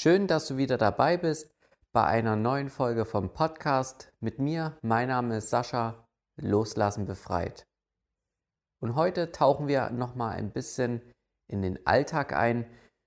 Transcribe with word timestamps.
Schön, 0.00 0.28
dass 0.28 0.46
du 0.46 0.56
wieder 0.56 0.78
dabei 0.78 1.16
bist 1.16 1.50
bei 1.90 2.04
einer 2.04 2.36
neuen 2.36 2.70
Folge 2.70 3.04
vom 3.04 3.32
Podcast 3.32 4.12
mit 4.20 4.38
mir. 4.38 4.78
Mein 4.80 5.08
Name 5.08 5.38
ist 5.38 5.50
Sascha, 5.50 6.06
Loslassen 6.36 7.04
befreit. 7.04 7.66
Und 8.80 8.94
heute 8.94 9.32
tauchen 9.32 9.66
wir 9.66 9.90
nochmal 9.90 10.36
ein 10.36 10.52
bisschen 10.52 11.02
in 11.48 11.62
den 11.62 11.84
Alltag 11.84 12.32
ein. 12.32 12.64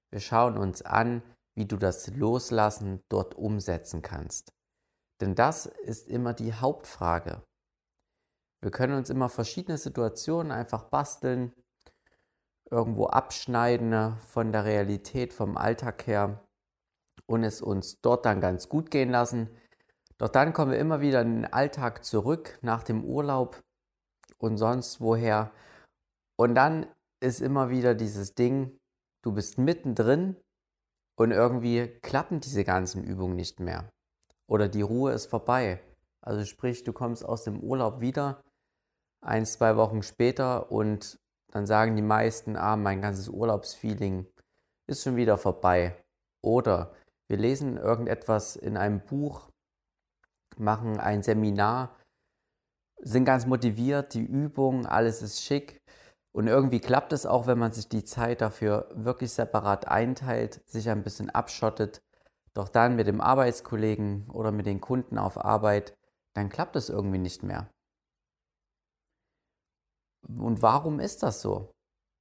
Wir 0.09 0.19
schauen 0.19 0.57
uns 0.57 0.81
an, 0.81 1.23
wie 1.55 1.65
du 1.65 1.77
das 1.77 2.07
Loslassen 2.07 3.01
dort 3.07 3.35
umsetzen 3.35 4.01
kannst. 4.01 4.51
Denn 5.21 5.33
das 5.33 5.67
ist 5.67 6.09
immer 6.09 6.33
die 6.33 6.53
Hauptfrage. 6.53 7.41
Wir 8.59 8.71
können 8.71 8.97
uns 8.97 9.09
immer 9.09 9.29
verschiedene 9.29 9.77
Situationen 9.77 10.51
einfach 10.51 10.89
basteln, 10.89 11.53
irgendwo 12.69 13.05
abschneiden 13.05 14.17
von 14.17 14.51
der 14.51 14.65
Realität, 14.65 15.31
vom 15.31 15.55
Alltag 15.55 16.05
her 16.05 16.45
und 17.25 17.43
es 17.43 17.61
uns 17.61 18.01
dort 18.01 18.25
dann 18.25 18.41
ganz 18.41 18.69
gut 18.69 18.91
gehen 18.91 19.09
lassen. 19.09 19.49
Doch 20.17 20.29
dann 20.29 20.53
kommen 20.53 20.71
wir 20.71 20.79
immer 20.79 21.01
wieder 21.01 21.21
in 21.21 21.41
den 21.41 21.53
Alltag 21.53 22.05
zurück 22.05 22.59
nach 22.61 22.83
dem 22.83 23.03
Urlaub 23.03 23.61
und 24.37 24.57
sonst 24.57 25.01
woher. 25.01 25.51
Und 26.37 26.55
dann 26.55 26.87
ist 27.19 27.41
immer 27.41 27.69
wieder 27.69 27.95
dieses 27.95 28.33
Ding, 28.33 28.77
du 29.23 29.31
bist 29.31 29.57
mittendrin 29.57 30.35
und 31.15 31.31
irgendwie 31.31 31.87
klappen 32.01 32.39
diese 32.39 32.63
ganzen 32.63 33.03
Übungen 33.03 33.35
nicht 33.35 33.59
mehr. 33.59 33.89
Oder 34.47 34.67
die 34.67 34.81
Ruhe 34.81 35.11
ist 35.13 35.27
vorbei. 35.27 35.81
Also 36.21 36.45
sprich, 36.45 36.83
du 36.83 36.93
kommst 36.93 37.25
aus 37.25 37.43
dem 37.43 37.59
Urlaub 37.59 37.99
wieder, 38.01 38.43
ein, 39.21 39.45
zwei 39.45 39.77
Wochen 39.77 40.03
später 40.03 40.71
und 40.71 41.19
dann 41.51 41.65
sagen 41.65 41.95
die 41.95 42.01
meisten, 42.01 42.55
ah, 42.55 42.75
mein 42.75 43.01
ganzes 43.01 43.29
Urlaubsfeeling 43.29 44.25
ist 44.87 45.03
schon 45.03 45.15
wieder 45.15 45.37
vorbei. 45.37 45.95
Oder 46.43 46.93
wir 47.27 47.37
lesen 47.37 47.77
irgendetwas 47.77 48.55
in 48.55 48.77
einem 48.77 48.99
Buch, 49.01 49.49
machen 50.57 50.99
ein 50.99 51.23
Seminar, 51.23 51.95
sind 53.01 53.25
ganz 53.25 53.45
motiviert, 53.45 54.13
die 54.13 54.25
Übung, 54.25 54.85
alles 54.85 55.21
ist 55.21 55.41
schick. 55.41 55.81
Und 56.33 56.47
irgendwie 56.47 56.79
klappt 56.79 57.13
es 57.13 57.25
auch, 57.25 57.47
wenn 57.47 57.59
man 57.59 57.73
sich 57.73 57.89
die 57.89 58.05
Zeit 58.05 58.41
dafür 58.41 58.89
wirklich 58.93 59.33
separat 59.33 59.87
einteilt, 59.87 60.61
sich 60.65 60.89
ein 60.89 61.03
bisschen 61.03 61.29
abschottet. 61.29 62.01
Doch 62.53 62.69
dann 62.69 62.95
mit 62.95 63.07
dem 63.07 63.21
Arbeitskollegen 63.21 64.29
oder 64.29 64.51
mit 64.51 64.65
den 64.65 64.81
Kunden 64.81 65.17
auf 65.17 65.37
Arbeit, 65.43 65.93
dann 66.33 66.49
klappt 66.49 66.75
es 66.75 66.89
irgendwie 66.89 67.17
nicht 67.17 67.43
mehr. 67.43 67.69
Und 70.27 70.61
warum 70.61 70.99
ist 70.99 71.23
das 71.23 71.41
so? 71.41 71.71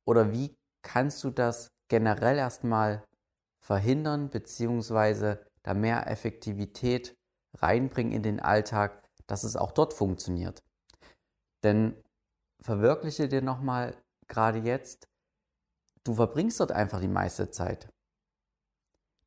Oder 0.07 0.33
wie 0.33 0.57
kannst 0.83 1.23
du 1.23 1.31
das 1.31 1.69
generell 1.89 2.39
erstmal 2.39 3.05
verhindern, 3.61 4.31
beziehungsweise 4.31 5.45
da 5.63 5.75
mehr 5.75 6.11
Effektivität 6.11 7.15
reinbringen 7.55 8.13
in 8.13 8.23
den 8.23 8.41
Alltag, 8.41 9.09
dass 9.27 9.45
es 9.45 9.57
auch 9.57 9.73
dort 9.73 9.95
funktioniert? 9.95 10.63
Denn 11.63 12.03
verwirkliche 12.61 13.29
dir 13.29 13.43
nochmal 13.43 13.97
gerade 14.29 14.59
jetzt, 14.59 15.07
du 16.05 16.15
verbringst 16.15 16.61
dort 16.61 16.73
einfach 16.73 17.01
die 17.01 17.09
meiste 17.09 17.51
Zeit. 17.51 17.89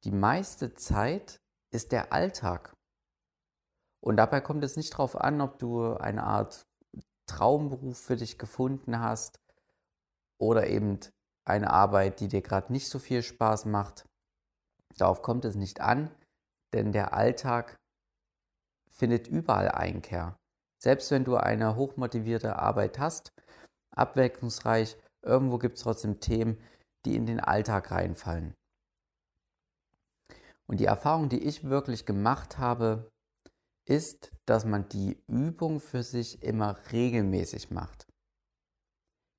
Die 0.03 0.11
meiste 0.11 0.73
Zeit 0.73 1.39
ist 1.71 1.91
der 1.91 2.11
Alltag. 2.11 2.75
Und 4.01 4.17
dabei 4.17 4.41
kommt 4.41 4.63
es 4.63 4.75
nicht 4.75 4.93
darauf 4.93 5.15
an, 5.19 5.39
ob 5.39 5.59
du 5.59 5.93
eine 5.93 6.23
Art 6.23 6.67
Traumberuf 7.25 7.97
für 7.97 8.17
dich 8.17 8.37
gefunden 8.37 8.99
hast 8.99 9.39
oder 10.37 10.67
eben 10.67 10.99
eine 11.45 11.71
Arbeit, 11.71 12.19
die 12.19 12.27
dir 12.27 12.41
gerade 12.41 12.71
nicht 12.71 12.89
so 12.89 12.99
viel 12.99 13.23
Spaß 13.23 13.65
macht. 13.65 14.05
Darauf 14.97 15.21
kommt 15.21 15.45
es 15.45 15.55
nicht 15.55 15.81
an, 15.81 16.09
denn 16.73 16.91
der 16.91 17.13
Alltag 17.13 17.75
findet 18.89 19.27
überall 19.27 19.69
Einkehr. 19.69 20.37
Selbst 20.81 21.11
wenn 21.11 21.23
du 21.23 21.37
eine 21.37 21.75
hochmotivierte 21.75 22.57
Arbeit 22.57 22.99
hast, 22.99 23.31
abwechslungsreich, 23.95 24.97
irgendwo 25.21 25.57
gibt 25.57 25.77
es 25.77 25.83
trotzdem 25.83 26.19
Themen, 26.19 26.57
die 27.05 27.15
in 27.15 27.25
den 27.25 27.39
Alltag 27.39 27.91
reinfallen. 27.91 28.53
Und 30.67 30.79
die 30.79 30.85
Erfahrung, 30.85 31.29
die 31.29 31.43
ich 31.43 31.69
wirklich 31.69 32.05
gemacht 32.05 32.57
habe, 32.57 33.11
ist, 33.85 34.31
dass 34.45 34.65
man 34.65 34.87
die 34.89 35.21
Übung 35.27 35.79
für 35.79 36.03
sich 36.03 36.41
immer 36.41 36.77
regelmäßig 36.91 37.71
macht. 37.71 38.07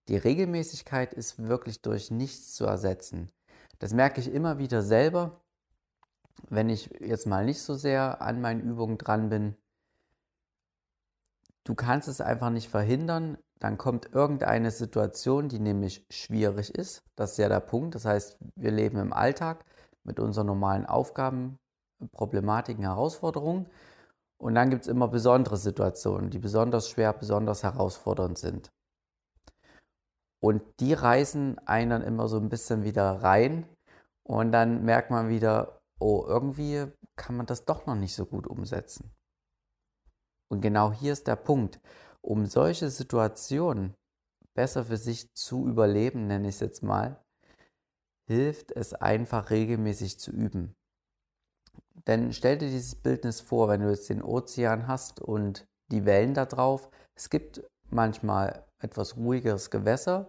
Die 0.09 0.17
Regelmäßigkeit 0.17 1.15
ist 1.15 1.43
wirklich 1.43 1.81
durch 1.81 2.11
nichts 2.11 2.55
zu 2.55 2.67
ersetzen. 2.67 3.31
Das 3.79 3.95
merke 3.95 4.21
ich 4.21 4.33
immer 4.33 4.59
wieder 4.59 4.83
selber, 4.83 5.41
wenn 6.49 6.69
ich 6.69 6.91
jetzt 7.01 7.27
mal 7.27 7.45
nicht 7.45 7.63
so 7.63 7.75
sehr 7.75 8.23
an 8.23 8.41
meinen 8.41 8.61
Übungen 8.61 8.99
dran 8.99 9.29
bin. 9.29 9.57
Du 11.65 11.75
kannst 11.75 12.09
es 12.09 12.21
einfach 12.21 12.51
nicht 12.51 12.69
verhindern, 12.69 13.39
dann 13.59 13.79
kommt 13.79 14.13
irgendeine 14.13 14.71
Situation, 14.71 15.49
die 15.49 15.59
nämlich 15.59 16.05
schwierig 16.11 16.75
ist. 16.75 17.03
Das 17.17 17.33
ist 17.33 17.39
ja 17.39 17.49
der 17.49 17.61
Punkt. 17.61 17.95
Das 17.95 18.05
heißt, 18.05 18.39
wir 18.57 18.71
leben 18.71 18.99
im 18.99 19.13
Alltag 19.13 19.65
mit 20.03 20.21
unseren 20.21 20.47
normalen 20.47 20.85
Aufgaben, 20.85 21.59
Problematiken, 22.13 22.85
Herausforderungen. 22.85 23.67
Und 24.37 24.55
dann 24.55 24.69
gibt 24.69 24.83
es 24.83 24.89
immer 24.89 25.09
besondere 25.09 25.57
Situationen, 25.57 26.29
die 26.29 26.39
besonders 26.39 26.91
schwer, 26.91 27.13
besonders 27.15 27.63
herausfordernd 27.63 28.37
sind. 28.37 28.71
Und 30.41 30.63
die 30.81 30.93
reißen 30.93 31.59
einen 31.67 31.91
dann 31.91 32.03
immer 32.03 32.29
so 32.29 32.37
ein 32.37 32.51
bisschen 32.51 32.85
wieder 32.85 33.23
rein. 33.23 33.67
Und 34.25 34.53
dann 34.53 34.85
merkt 34.85 35.11
man 35.11 35.31
wieder, 35.31 35.81
oh, 35.99 36.25
irgendwie 36.27 36.87
kann 37.17 37.37
man 37.37 37.47
das 37.47 37.65
doch 37.65 37.87
noch 37.87 37.95
nicht 37.95 38.15
so 38.15 38.27
gut 38.27 38.47
umsetzen. 38.47 39.13
Und 40.51 40.61
genau 40.61 40.93
hier 40.93 41.13
ist 41.13 41.27
der 41.27 41.37
Punkt. 41.37 41.81
Um 42.21 42.47
solche 42.47 42.91
Situationen 42.91 43.95
besser 44.55 44.85
für 44.85 44.97
sich 44.97 45.33
zu 45.35 45.67
überleben, 45.67 46.27
nenne 46.27 46.49
ich 46.49 46.57
es 46.57 46.61
jetzt 46.61 46.83
mal, 46.83 47.23
hilft 48.27 48.71
es 48.73 48.95
einfach 48.95 49.51
regelmäßig 49.51 50.19
zu 50.19 50.31
üben. 50.31 50.75
Denn 52.07 52.33
stell 52.33 52.59
dir 52.59 52.69
dieses 52.69 52.95
Bildnis 52.95 53.41
vor, 53.41 53.69
wenn 53.69 53.81
du 53.81 53.91
jetzt 53.91 54.09
den 54.09 54.23
Ozean 54.23 54.87
hast 54.87 55.21
und 55.21 55.67
die 55.91 56.05
Wellen 56.05 56.35
da 56.35 56.47
drauf. 56.47 56.91
Es 57.15 57.31
gibt 57.31 57.63
manchmal 57.91 58.67
etwas 58.79 59.17
ruhigeres 59.17 59.71
Gewässer 59.71 60.29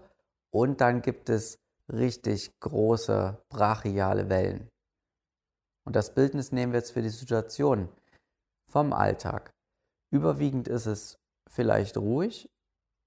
und 0.52 0.82
dann 0.82 1.02
gibt 1.02 1.30
es 1.30 1.58
richtig 1.92 2.52
große, 2.60 3.42
brachiale 3.50 4.30
Wellen. 4.30 4.70
Und 5.86 5.96
das 5.96 6.14
Bildnis 6.14 6.52
nehmen 6.52 6.74
wir 6.74 6.80
jetzt 6.80 6.92
für 6.92 7.02
die 7.02 7.10
Situation 7.10 7.90
vom 8.72 8.92
Alltag. 8.94 9.52
Überwiegend 10.12 10.68
ist 10.68 10.86
es 10.86 11.18
vielleicht 11.50 11.98
ruhig 11.98 12.50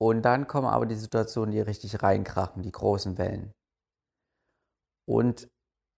und 0.01 0.23
dann 0.23 0.47
kommen 0.47 0.69
aber 0.69 0.87
die 0.87 0.95
Situationen, 0.95 1.53
die 1.53 1.61
richtig 1.61 2.03
reinkrachen, 2.03 2.63
die 2.63 2.73
großen 2.73 3.19
Wellen. 3.19 3.53
Und 5.09 5.49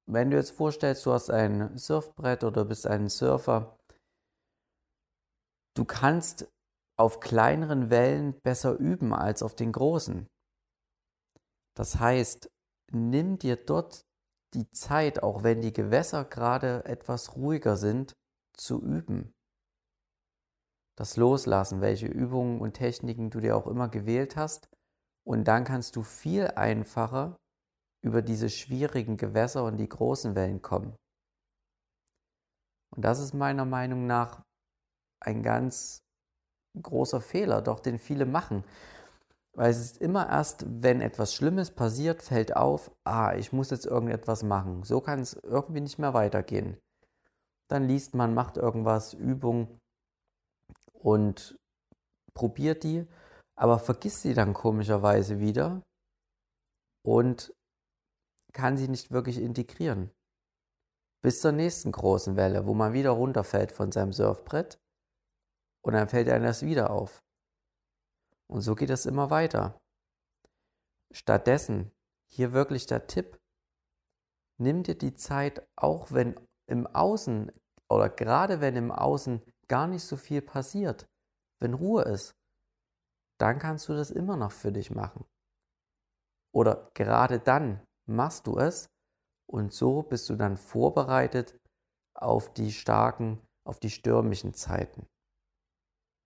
wenn 0.09 0.31
du 0.31 0.37
jetzt 0.37 0.53
vorstellst, 0.53 1.05
du 1.05 1.13
hast 1.13 1.31
ein 1.31 1.77
Surfbrett 1.77 2.45
oder 2.45 2.65
bist 2.65 2.87
ein 2.87 3.09
Surfer, 3.09 3.77
du 5.77 5.85
kannst 5.85 6.49
auf 6.99 7.21
kleineren 7.21 7.91
Wellen 7.91 8.39
besser 8.41 8.77
üben 8.77 9.15
als 9.15 9.43
auf 9.43 9.55
den 9.55 9.73
großen. 9.73 10.27
Das 11.77 11.99
heißt, 11.99 12.51
nimm 12.93 13.39
dir 13.39 13.57
dort 13.57 14.05
die 14.55 14.71
Zeit, 14.71 15.22
auch 15.22 15.43
wenn 15.43 15.61
die 15.61 15.72
Gewässer 15.72 16.25
gerade 16.25 16.84
etwas 16.84 17.37
ruhiger 17.37 17.77
sind, 17.77 18.16
zu 18.53 18.81
üben. 18.83 19.33
Das 20.97 21.16
Loslassen, 21.16 21.81
welche 21.81 22.06
Übungen 22.06 22.60
und 22.60 22.75
Techniken 22.75 23.31
du 23.31 23.41
dir 23.41 23.56
auch 23.56 23.66
immer 23.66 23.89
gewählt 23.89 24.36
hast. 24.36 24.69
Und 25.25 25.45
dann 25.45 25.65
kannst 25.65 25.97
du 25.97 26.03
viel 26.03 26.48
einfacher 26.48 27.36
über 28.03 28.22
diese 28.22 28.51
schwierigen 28.51 29.16
Gewässer 29.16 29.65
und 29.65 29.77
die 29.77 29.89
großen 29.89 30.34
Wellen 30.34 30.63
kommen. 30.63 30.97
Und 32.95 33.04
das 33.04 33.21
ist 33.21 33.34
meiner 33.34 33.65
Meinung 33.65 34.07
nach 34.07 34.42
ein 35.21 35.42
ganz 35.42 36.03
großer 36.80 37.21
Fehler, 37.21 37.63
doch 37.63 37.80
den 37.80 37.98
viele 37.98 38.27
machen. 38.27 38.65
Weil 39.57 39.71
es 39.71 39.81
ist 39.81 39.99
immer 39.99 40.29
erst, 40.29 40.65
wenn 40.67 41.01
etwas 41.01 41.35
Schlimmes 41.35 41.73
passiert, 41.73 42.23
fällt 42.23 42.57
auf, 42.57 42.91
ah, 43.05 43.35
ich 43.35 43.53
muss 43.53 43.71
jetzt 43.71 43.87
irgendetwas 43.87 44.43
machen. 44.43 44.85
So 44.85 45.01
kann 45.01 45.21
es 45.21 45.35
irgendwie 45.35 45.81
nicht 45.81 45.99
mehr 45.99 46.15
weitergehen. 46.15 46.79
Dann 47.69 47.87
liest 47.87 48.15
man, 48.15 48.35
macht 48.35 48.57
irgendwas, 48.57 49.13
Übung 49.15 49.79
und 50.93 51.59
probiert 52.35 52.85
die, 52.85 53.07
aber 53.57 53.79
vergisst 53.79 54.23
sie 54.23 54.35
dann 54.35 54.55
komischerweise 54.55 55.41
wieder 55.41 55.83
und 57.05 57.53
kann 58.53 58.77
sie 58.77 58.89
nicht 58.89 59.11
wirklich 59.11 59.39
integrieren. 59.39 60.11
Bis 61.23 61.41
zur 61.41 61.53
nächsten 61.53 61.93
großen 61.93 62.37
Welle, 62.37 62.67
wo 62.67 62.75
man 62.75 62.93
wieder 62.93 63.11
runterfällt 63.11 63.73
von 63.73 63.93
seinem 63.93 64.13
Surfbrett 64.13 64.79
und 65.85 65.93
dann 65.95 66.09
fällt 66.09 66.29
einem 66.29 66.45
das 66.45 66.63
wieder 66.63 66.91
auf. 66.91 67.23
Und 68.51 68.63
so 68.63 68.75
geht 68.75 68.91
es 68.91 69.07
immer 69.07 69.31
weiter. 69.31 69.81
Stattdessen, 71.13 71.93
hier 72.27 72.53
wirklich 72.53 72.87
der 72.87 73.07
Tipp, 73.07 73.39
nimm 74.59 74.83
dir 74.83 74.99
die 74.99 75.15
Zeit, 75.15 75.67
auch 75.77 76.11
wenn 76.11 76.35
im 76.67 76.89
Außen 76.89 77.53
oder 77.89 78.09
gerade 78.09 78.61
wenn 78.61 78.75
im 78.75 78.91
Außen 78.91 79.41
gar 79.69 79.87
nicht 79.87 80.03
so 80.03 80.17
viel 80.17 80.43
passiert, 80.43 81.09
wenn 81.61 81.75
Ruhe 81.75 82.03
ist, 82.03 82.35
dann 83.39 83.61
kannst 83.61 83.89
du 83.89 83.93
das 83.93 84.11
immer 84.11 84.37
noch 84.37 84.53
für 84.53 84.73
dich 84.73 84.91
machen. 84.91 85.25
Oder 86.53 86.91
gerade 86.95 87.39
dann 87.39 87.81
machst 88.07 88.49
du 88.49 88.59
es 88.59 88.91
und 89.47 89.73
so 89.73 90.03
bist 90.03 90.29
du 90.29 90.35
dann 90.35 90.57
vorbereitet 90.57 91.57
auf 92.15 92.53
die 92.53 92.73
starken, 92.73 93.41
auf 93.65 93.79
die 93.79 93.91
stürmischen 93.91 94.55
Zeiten. 94.55 95.07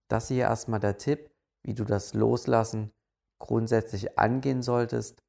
Das 0.09 0.29
hier 0.29 0.45
erstmal 0.45 0.81
der 0.81 0.97
Tipp, 0.97 1.34
wie 1.65 1.75
du 1.75 1.85
das 1.85 2.15
Loslassen 2.15 2.93
grundsätzlich 3.41 4.19
angehen 4.19 4.63
solltest. 4.63 5.23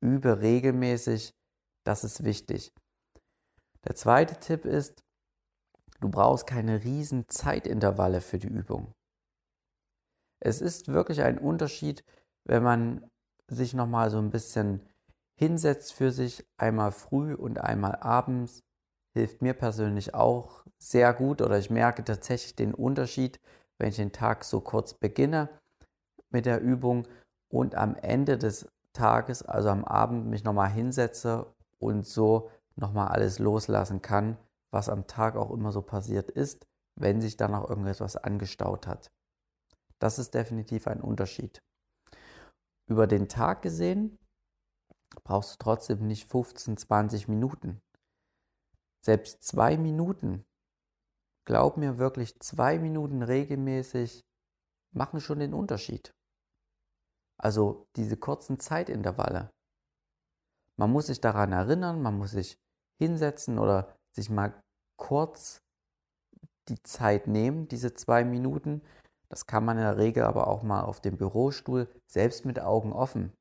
Übe 0.00 0.40
regelmäßig, 0.40 1.34
das 1.84 2.04
ist 2.04 2.24
wichtig. 2.24 2.72
Der 3.84 3.94
zweite 3.94 4.36
Tipp 4.36 4.64
ist, 4.64 5.02
du 6.00 6.10
brauchst 6.10 6.46
keine 6.46 6.84
riesen 6.84 7.28
Zeitintervalle 7.28 8.20
für 8.20 8.38
die 8.38 8.48
Übung. 8.48 8.92
Es 10.40 10.60
ist 10.60 10.88
wirklich 10.88 11.22
ein 11.22 11.38
Unterschied, 11.38 12.04
wenn 12.44 12.62
man 12.62 13.10
sich 13.48 13.74
nochmal 13.74 14.10
so 14.10 14.18
ein 14.18 14.30
bisschen 14.30 14.88
hinsetzt 15.38 15.92
für 15.92 16.12
sich, 16.12 16.46
einmal 16.56 16.92
früh 16.92 17.34
und 17.34 17.58
einmal 17.58 17.96
abends, 17.96 18.62
hilft 19.12 19.42
mir 19.42 19.54
persönlich 19.54 20.14
auch 20.14 20.64
sehr 20.78 21.12
gut 21.12 21.42
oder 21.42 21.58
ich 21.58 21.70
merke 21.70 22.04
tatsächlich 22.04 22.54
den 22.54 22.74
Unterschied, 22.74 23.40
wenn 23.78 23.88
ich 23.88 23.96
den 23.96 24.12
Tag 24.12 24.44
so 24.44 24.60
kurz 24.60 24.94
beginne 24.94 25.59
mit 26.30 26.46
der 26.46 26.60
Übung 26.60 27.06
und 27.48 27.74
am 27.74 27.96
Ende 27.96 28.38
des 28.38 28.68
Tages, 28.92 29.42
also 29.42 29.68
am 29.68 29.84
Abend, 29.84 30.26
mich 30.26 30.44
nochmal 30.44 30.70
hinsetze 30.70 31.52
und 31.78 32.06
so 32.06 32.50
nochmal 32.76 33.08
alles 33.08 33.38
loslassen 33.38 34.02
kann, 34.02 34.36
was 34.70 34.88
am 34.88 35.06
Tag 35.06 35.36
auch 35.36 35.50
immer 35.50 35.72
so 35.72 35.82
passiert 35.82 36.30
ist, 36.30 36.66
wenn 36.96 37.20
sich 37.20 37.36
dann 37.36 37.54
auch 37.54 37.68
irgendetwas 37.68 38.16
angestaut 38.16 38.86
hat. 38.86 39.10
Das 39.98 40.18
ist 40.18 40.34
definitiv 40.34 40.86
ein 40.86 41.00
Unterschied. 41.00 41.62
Über 42.86 43.06
den 43.06 43.28
Tag 43.28 43.62
gesehen 43.62 44.18
brauchst 45.24 45.54
du 45.54 45.56
trotzdem 45.58 46.06
nicht 46.06 46.28
15, 46.28 46.76
20 46.76 47.28
Minuten. 47.28 47.80
Selbst 49.04 49.42
zwei 49.44 49.76
Minuten, 49.76 50.44
glaub 51.44 51.76
mir 51.76 51.98
wirklich, 51.98 52.38
zwei 52.40 52.78
Minuten 52.78 53.22
regelmäßig 53.22 54.24
machen 54.92 55.20
schon 55.20 55.38
den 55.38 55.54
Unterschied. 55.54 56.12
Also 57.40 57.86
diese 57.96 58.16
kurzen 58.16 58.60
Zeitintervalle. 58.60 59.50
Man 60.78 60.92
muss 60.92 61.06
sich 61.06 61.20
daran 61.20 61.52
erinnern, 61.52 62.02
man 62.02 62.18
muss 62.18 62.32
sich 62.32 62.58
hinsetzen 62.98 63.58
oder 63.58 63.96
sich 64.14 64.28
mal 64.28 64.54
kurz 64.98 65.62
die 66.68 66.82
Zeit 66.82 67.26
nehmen, 67.26 67.66
diese 67.68 67.94
zwei 67.94 68.24
Minuten. 68.24 68.82
Das 69.30 69.46
kann 69.46 69.64
man 69.64 69.78
in 69.78 69.84
der 69.84 69.96
Regel 69.96 70.24
aber 70.24 70.48
auch 70.48 70.62
mal 70.62 70.82
auf 70.82 71.00
dem 71.00 71.16
Bürostuhl, 71.16 71.88
selbst 72.06 72.44
mit 72.44 72.60
Augen 72.60 72.92
offen. 72.92 73.32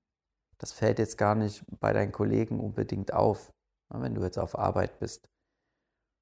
Das 0.60 0.72
fällt 0.72 1.00
jetzt 1.00 1.18
gar 1.18 1.36
nicht 1.36 1.64
bei 1.80 1.94
deinen 1.94 2.12
Kollegen 2.12 2.60
unbedingt 2.60 3.14
auf, 3.14 3.52
wenn 3.90 4.16
du 4.16 4.22
jetzt 4.24 4.38
auf 4.38 4.58
Arbeit 4.58 5.00
bist. 5.00 5.28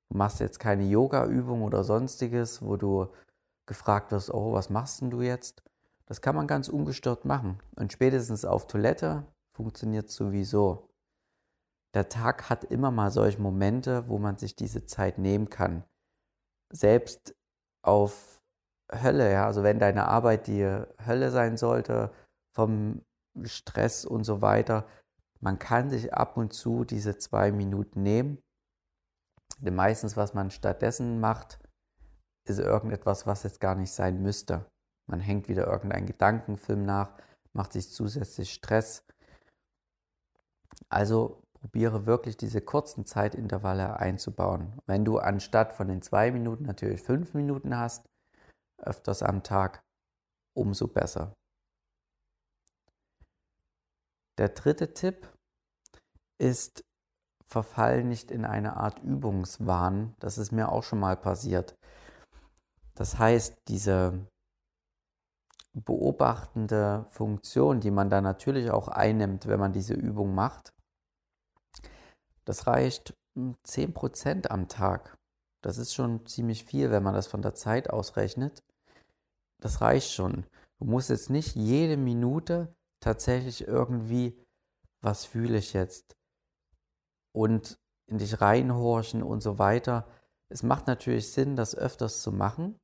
Du 0.10 0.18
machst 0.18 0.40
jetzt 0.40 0.60
keine 0.60 0.86
Yoga-Übung 0.86 1.64
oder 1.64 1.84
sonstiges, 1.84 2.62
wo 2.62 2.78
du 2.78 3.08
gefragt 3.68 4.12
wirst, 4.12 4.34
oh, 4.34 4.54
was 4.54 4.70
machst 4.70 5.02
denn 5.02 5.12
du 5.12 5.22
jetzt? 5.22 5.62
Das 6.08 6.22
kann 6.22 6.36
man 6.36 6.48
ganz 6.48 6.70
ungestört 6.70 7.26
machen. 7.26 7.60
Und 7.76 7.92
spätestens 7.94 8.46
auf 8.46 8.68
Toilette 8.68 9.26
funktioniert 9.56 10.10
sowieso. 10.10 10.90
Der 11.94 12.10
Tag 12.10 12.50
hat 12.50 12.64
immer 12.64 12.92
mal 12.92 13.12
solche 13.12 13.42
Momente, 13.42 14.08
wo 14.08 14.18
man 14.18 14.38
sich 14.38 14.56
diese 14.56 14.86
Zeit 14.86 15.18
nehmen 15.18 15.50
kann. 15.50 15.84
Selbst 16.72 17.36
auf 17.84 18.42
Hölle, 18.92 19.32
ja, 19.32 19.46
also 19.46 19.64
wenn 19.64 19.80
deine 19.80 20.08
Arbeit 20.08 20.48
die 20.48 20.64
Hölle 21.06 21.32
sein 21.32 21.58
sollte, 21.58 22.12
vom 22.56 23.02
Stress 23.44 24.06
und 24.06 24.24
so 24.24 24.42
weiter, 24.42 24.88
man 25.40 25.60
kann 25.60 25.90
sich 25.90 26.14
ab 26.14 26.38
und 26.38 26.54
zu 26.54 26.86
diese 26.86 27.18
zwei 27.18 27.52
Minuten 27.52 28.02
nehmen. 28.02 28.40
Denn 29.60 29.76
meistens, 29.76 30.16
was 30.16 30.34
man 30.34 30.52
stattdessen 30.52 31.20
macht, 31.20 31.60
ist 32.48 32.60
irgendetwas, 32.60 33.28
was 33.28 33.44
jetzt 33.44 33.60
gar 33.60 33.76
nicht 33.76 33.92
sein 33.92 34.22
müsste. 34.22 34.66
Man 35.08 35.20
hängt 35.22 35.48
wieder 35.48 35.66
irgendeinen 35.68 36.06
Gedankenfilm 36.06 36.84
nach, 36.84 37.12
macht 37.54 37.74
sich 37.74 37.90
zusätzlich 37.90 38.54
Stress. 38.54 39.04
Also 40.90 41.42
probiere 41.54 42.06
wirklich 42.06 42.38
diese 42.38 42.62
kurzen 42.62 43.06
Zeitintervalle 43.06 43.98
einzubauen. 44.00 44.80
Wenn 44.86 45.06
du 45.06 45.18
anstatt 45.18 45.74
von 45.74 45.88
den 45.88 46.02
zwei 46.02 46.32
Minuten 46.32 46.66
natürlich 46.66 47.02
fünf 47.02 47.34
Minuten 47.34 47.76
hast, 47.78 48.06
öfters 48.78 49.24
am 49.24 49.44
Tag, 49.44 49.82
umso 50.54 50.88
besser. 50.88 51.34
Der 54.38 54.50
dritte 54.50 54.94
Tipp 54.94 55.28
ist, 56.38 56.84
verfall 57.44 58.04
nicht 58.04 58.30
in 58.30 58.46
eine 58.46 58.78
Art 58.78 59.00
Übungswahn. 59.00 60.14
Das 60.20 60.38
ist 60.38 60.52
mir 60.52 60.72
auch 60.72 60.84
schon 60.84 61.00
mal 61.00 61.18
passiert. 61.18 61.76
Das 62.94 63.18
heißt, 63.18 63.58
diese 63.68 64.28
beobachtende 65.74 67.06
Funktion, 67.10 67.80
die 67.80 67.92
man 67.92 68.10
da 68.10 68.22
natürlich 68.22 68.72
auch 68.72 68.88
einnimmt, 68.88 69.48
wenn 69.48 69.60
man 69.60 69.74
diese 69.74 69.94
Übung 69.94 70.34
macht, 70.34 70.74
das 72.46 72.66
reicht 72.66 73.14
10% 73.36 74.34
hm, 74.34 74.42
am 74.50 74.68
Tag. 74.68 75.18
Das 75.62 75.78
ist 75.78 75.94
schon 75.94 76.26
ziemlich 76.26 76.64
viel, 76.64 76.92
wenn 76.92 77.04
man 77.04 77.14
das 77.14 77.28
von 77.28 77.42
der 77.42 77.54
Zeit 77.54 77.90
ausrechnet. 77.90 78.64
Das 79.60 79.82
reicht 79.82 80.12
schon. 80.12 80.46
Du 80.80 80.86
musst 80.86 81.10
jetzt 81.10 81.30
nicht 81.30 81.56
jede 81.56 81.98
Minute 81.98 82.74
tatsächlich 83.00 83.68
irgendwie, 83.68 84.38
was 85.02 85.26
fühle 85.26 85.58
ich 85.58 85.74
jetzt? 85.74 86.16
Und 87.34 87.78
in 88.08 88.18
dich 88.18 88.40
reinhorchen 88.40 89.24
und 89.24 89.42
so 89.42 89.60
weiter. 89.60 90.08
Es 90.50 90.64
macht 90.64 90.88
natürlich 90.88 91.32
Sinn, 91.32 91.56
das 91.56 91.76
öfters 91.76 92.22
zu 92.22 92.32
machen. 92.32 92.80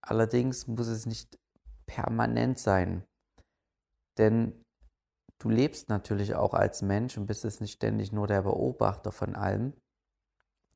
Allerdings 0.00 0.68
muss 0.68 0.86
es 0.86 1.06
nicht 1.06 1.38
permanent 1.88 2.60
sein. 2.60 3.04
Denn 4.18 4.64
du 5.38 5.48
lebst 5.48 5.88
natürlich 5.88 6.36
auch 6.36 6.54
als 6.54 6.82
Mensch 6.82 7.18
und 7.18 7.26
bist 7.26 7.44
es 7.44 7.60
nicht 7.60 7.72
ständig 7.72 8.12
nur 8.12 8.28
der 8.28 8.42
Beobachter 8.42 9.10
von 9.10 9.34
allem 9.34 9.72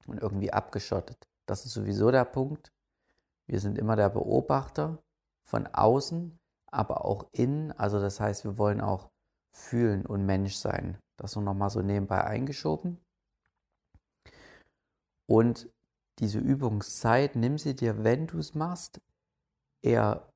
und 0.06 0.20
irgendwie 0.20 0.52
abgeschottet. 0.52 1.28
Das 1.46 1.64
ist 1.64 1.72
sowieso 1.72 2.10
der 2.10 2.24
Punkt. 2.24 2.72
Wir 3.46 3.60
sind 3.60 3.78
immer 3.78 3.94
der 3.94 4.08
Beobachter 4.08 5.02
von 5.44 5.66
außen, 5.66 6.38
aber 6.66 7.04
auch 7.04 7.28
innen. 7.32 7.72
Also 7.72 8.00
das 8.00 8.18
heißt, 8.18 8.44
wir 8.44 8.58
wollen 8.58 8.80
auch 8.80 9.10
fühlen 9.52 10.06
und 10.06 10.24
Mensch 10.24 10.56
sein. 10.56 10.98
Das 11.16 11.36
nur 11.36 11.44
nochmal 11.44 11.70
so 11.70 11.82
nebenbei 11.82 12.24
eingeschoben. 12.24 12.98
Und 15.28 15.70
diese 16.18 16.38
Übungszeit, 16.38 17.36
nimm 17.36 17.58
sie 17.58 17.74
dir, 17.74 18.04
wenn 18.04 18.26
du 18.26 18.38
es 18.38 18.54
machst, 18.54 19.00
eher 19.82 20.31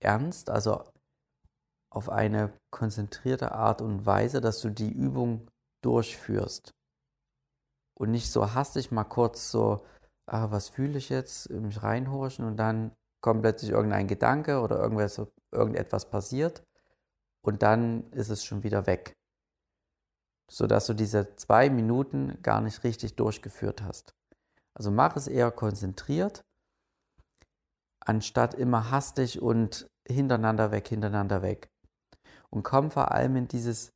ernst, 0.00 0.50
also 0.50 0.84
auf 1.92 2.08
eine 2.08 2.52
konzentrierte 2.70 3.52
Art 3.52 3.82
und 3.82 4.06
Weise, 4.06 4.40
dass 4.40 4.60
du 4.60 4.70
die 4.70 4.90
Übung 4.90 5.48
durchführst. 5.82 6.72
Und 7.98 8.10
nicht 8.10 8.30
so 8.30 8.54
hastig 8.54 8.90
mal 8.90 9.04
kurz 9.04 9.50
so, 9.50 9.84
ah, 10.26 10.50
was 10.50 10.68
fühle 10.68 10.98
ich 10.98 11.08
jetzt, 11.08 11.50
mich 11.50 11.82
reinhorchen 11.82 12.44
und 12.44 12.56
dann 12.56 12.92
kommt 13.20 13.42
plötzlich 13.42 13.70
irgendein 13.70 14.06
Gedanke 14.06 14.60
oder 14.60 14.78
irgendwas, 14.78 15.20
irgendetwas 15.52 16.08
passiert 16.08 16.62
und 17.42 17.62
dann 17.62 18.10
ist 18.12 18.30
es 18.30 18.44
schon 18.44 18.62
wieder 18.62 18.86
weg. 18.86 19.14
Sodass 20.50 20.86
du 20.86 20.94
diese 20.94 21.36
zwei 21.36 21.70
Minuten 21.70 22.40
gar 22.42 22.60
nicht 22.60 22.82
richtig 22.84 23.16
durchgeführt 23.16 23.82
hast. 23.82 24.14
Also 24.74 24.90
mach 24.90 25.16
es 25.16 25.26
eher 25.26 25.50
konzentriert 25.50 26.42
anstatt 28.00 28.54
immer 28.54 28.90
hastig 28.90 29.40
und 29.40 29.88
hintereinander 30.06 30.70
weg, 30.70 30.88
hintereinander 30.88 31.42
weg. 31.42 31.68
Und 32.50 32.62
komm 32.62 32.90
vor 32.90 33.12
allem 33.12 33.36
in 33.36 33.48
dieses 33.48 33.90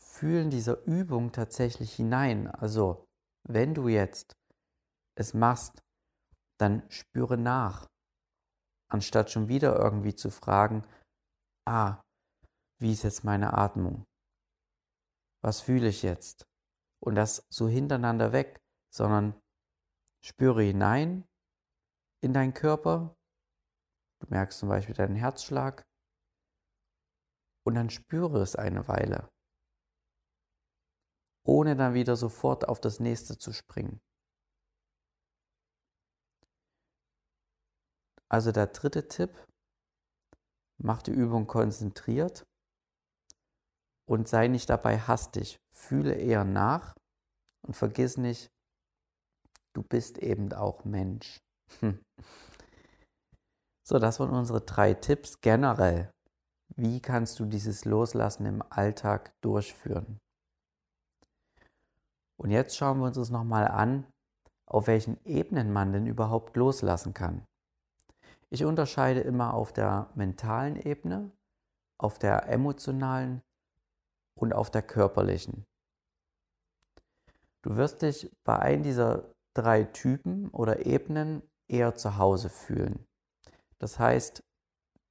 Fühlen 0.00 0.50
dieser 0.50 0.82
Übung 0.84 1.32
tatsächlich 1.32 1.94
hinein. 1.94 2.48
Also, 2.48 3.04
wenn 3.48 3.74
du 3.74 3.88
jetzt 3.88 4.34
es 5.16 5.34
machst, 5.34 5.82
dann 6.58 6.82
spüre 6.90 7.36
nach, 7.36 7.86
anstatt 8.90 9.30
schon 9.30 9.48
wieder 9.48 9.76
irgendwie 9.76 10.14
zu 10.14 10.30
fragen, 10.30 10.86
ah, 11.66 12.00
wie 12.80 12.92
ist 12.92 13.04
jetzt 13.04 13.24
meine 13.24 13.52
Atmung? 13.54 14.04
Was 15.42 15.60
fühle 15.60 15.88
ich 15.88 16.02
jetzt? 16.02 16.44
Und 17.00 17.16
das 17.16 17.44
so 17.50 17.68
hintereinander 17.68 18.32
weg, 18.32 18.60
sondern 18.94 19.34
spüre 20.24 20.62
hinein 20.62 21.24
in 22.20 22.32
deinen 22.32 22.54
Körper, 22.54 23.16
Du 24.22 24.28
merkst 24.28 24.60
zum 24.60 24.68
Beispiel 24.68 24.94
deinen 24.94 25.16
Herzschlag 25.16 25.82
und 27.66 27.74
dann 27.74 27.90
spüre 27.90 28.40
es 28.40 28.54
eine 28.54 28.86
Weile, 28.86 29.28
ohne 31.44 31.74
dann 31.74 31.94
wieder 31.94 32.14
sofort 32.14 32.68
auf 32.68 32.80
das 32.80 33.00
nächste 33.00 33.36
zu 33.36 33.52
springen. 33.52 34.00
Also 38.28 38.52
der 38.52 38.68
dritte 38.68 39.08
Tipp, 39.08 39.44
mach 40.78 41.02
die 41.02 41.10
Übung 41.10 41.48
konzentriert 41.48 42.44
und 44.08 44.28
sei 44.28 44.46
nicht 44.46 44.70
dabei 44.70 44.98
hastig. 45.00 45.58
Fühle 45.74 46.14
eher 46.14 46.44
nach 46.44 46.94
und 47.66 47.74
vergiss 47.74 48.16
nicht, 48.16 48.52
du 49.74 49.82
bist 49.82 50.18
eben 50.18 50.52
auch 50.52 50.84
Mensch. 50.84 51.40
So, 53.84 53.98
das 53.98 54.20
waren 54.20 54.30
unsere 54.30 54.60
drei 54.60 54.94
Tipps 54.94 55.40
generell. 55.40 56.10
Wie 56.76 57.00
kannst 57.00 57.40
du 57.40 57.44
dieses 57.44 57.84
Loslassen 57.84 58.46
im 58.46 58.62
Alltag 58.70 59.32
durchführen? 59.40 60.18
Und 62.36 62.50
jetzt 62.50 62.76
schauen 62.76 62.98
wir 62.98 63.06
uns 63.06 63.16
das 63.16 63.30
nochmal 63.30 63.68
an, 63.68 64.06
auf 64.66 64.86
welchen 64.86 65.22
Ebenen 65.24 65.72
man 65.72 65.92
denn 65.92 66.06
überhaupt 66.06 66.56
loslassen 66.56 67.12
kann. 67.12 67.44
Ich 68.50 68.64
unterscheide 68.64 69.20
immer 69.20 69.54
auf 69.54 69.72
der 69.72 70.10
mentalen 70.14 70.76
Ebene, 70.76 71.30
auf 71.98 72.18
der 72.18 72.48
emotionalen 72.48 73.42
und 74.34 74.52
auf 74.52 74.70
der 74.70 74.82
körperlichen. 74.82 75.64
Du 77.62 77.76
wirst 77.76 78.02
dich 78.02 78.30
bei 78.44 78.58
einem 78.58 78.82
dieser 78.82 79.30
drei 79.54 79.84
Typen 79.84 80.48
oder 80.50 80.86
Ebenen 80.86 81.42
eher 81.68 81.94
zu 81.94 82.16
Hause 82.16 82.48
fühlen. 82.48 83.06
Das 83.82 83.98
heißt, 83.98 84.44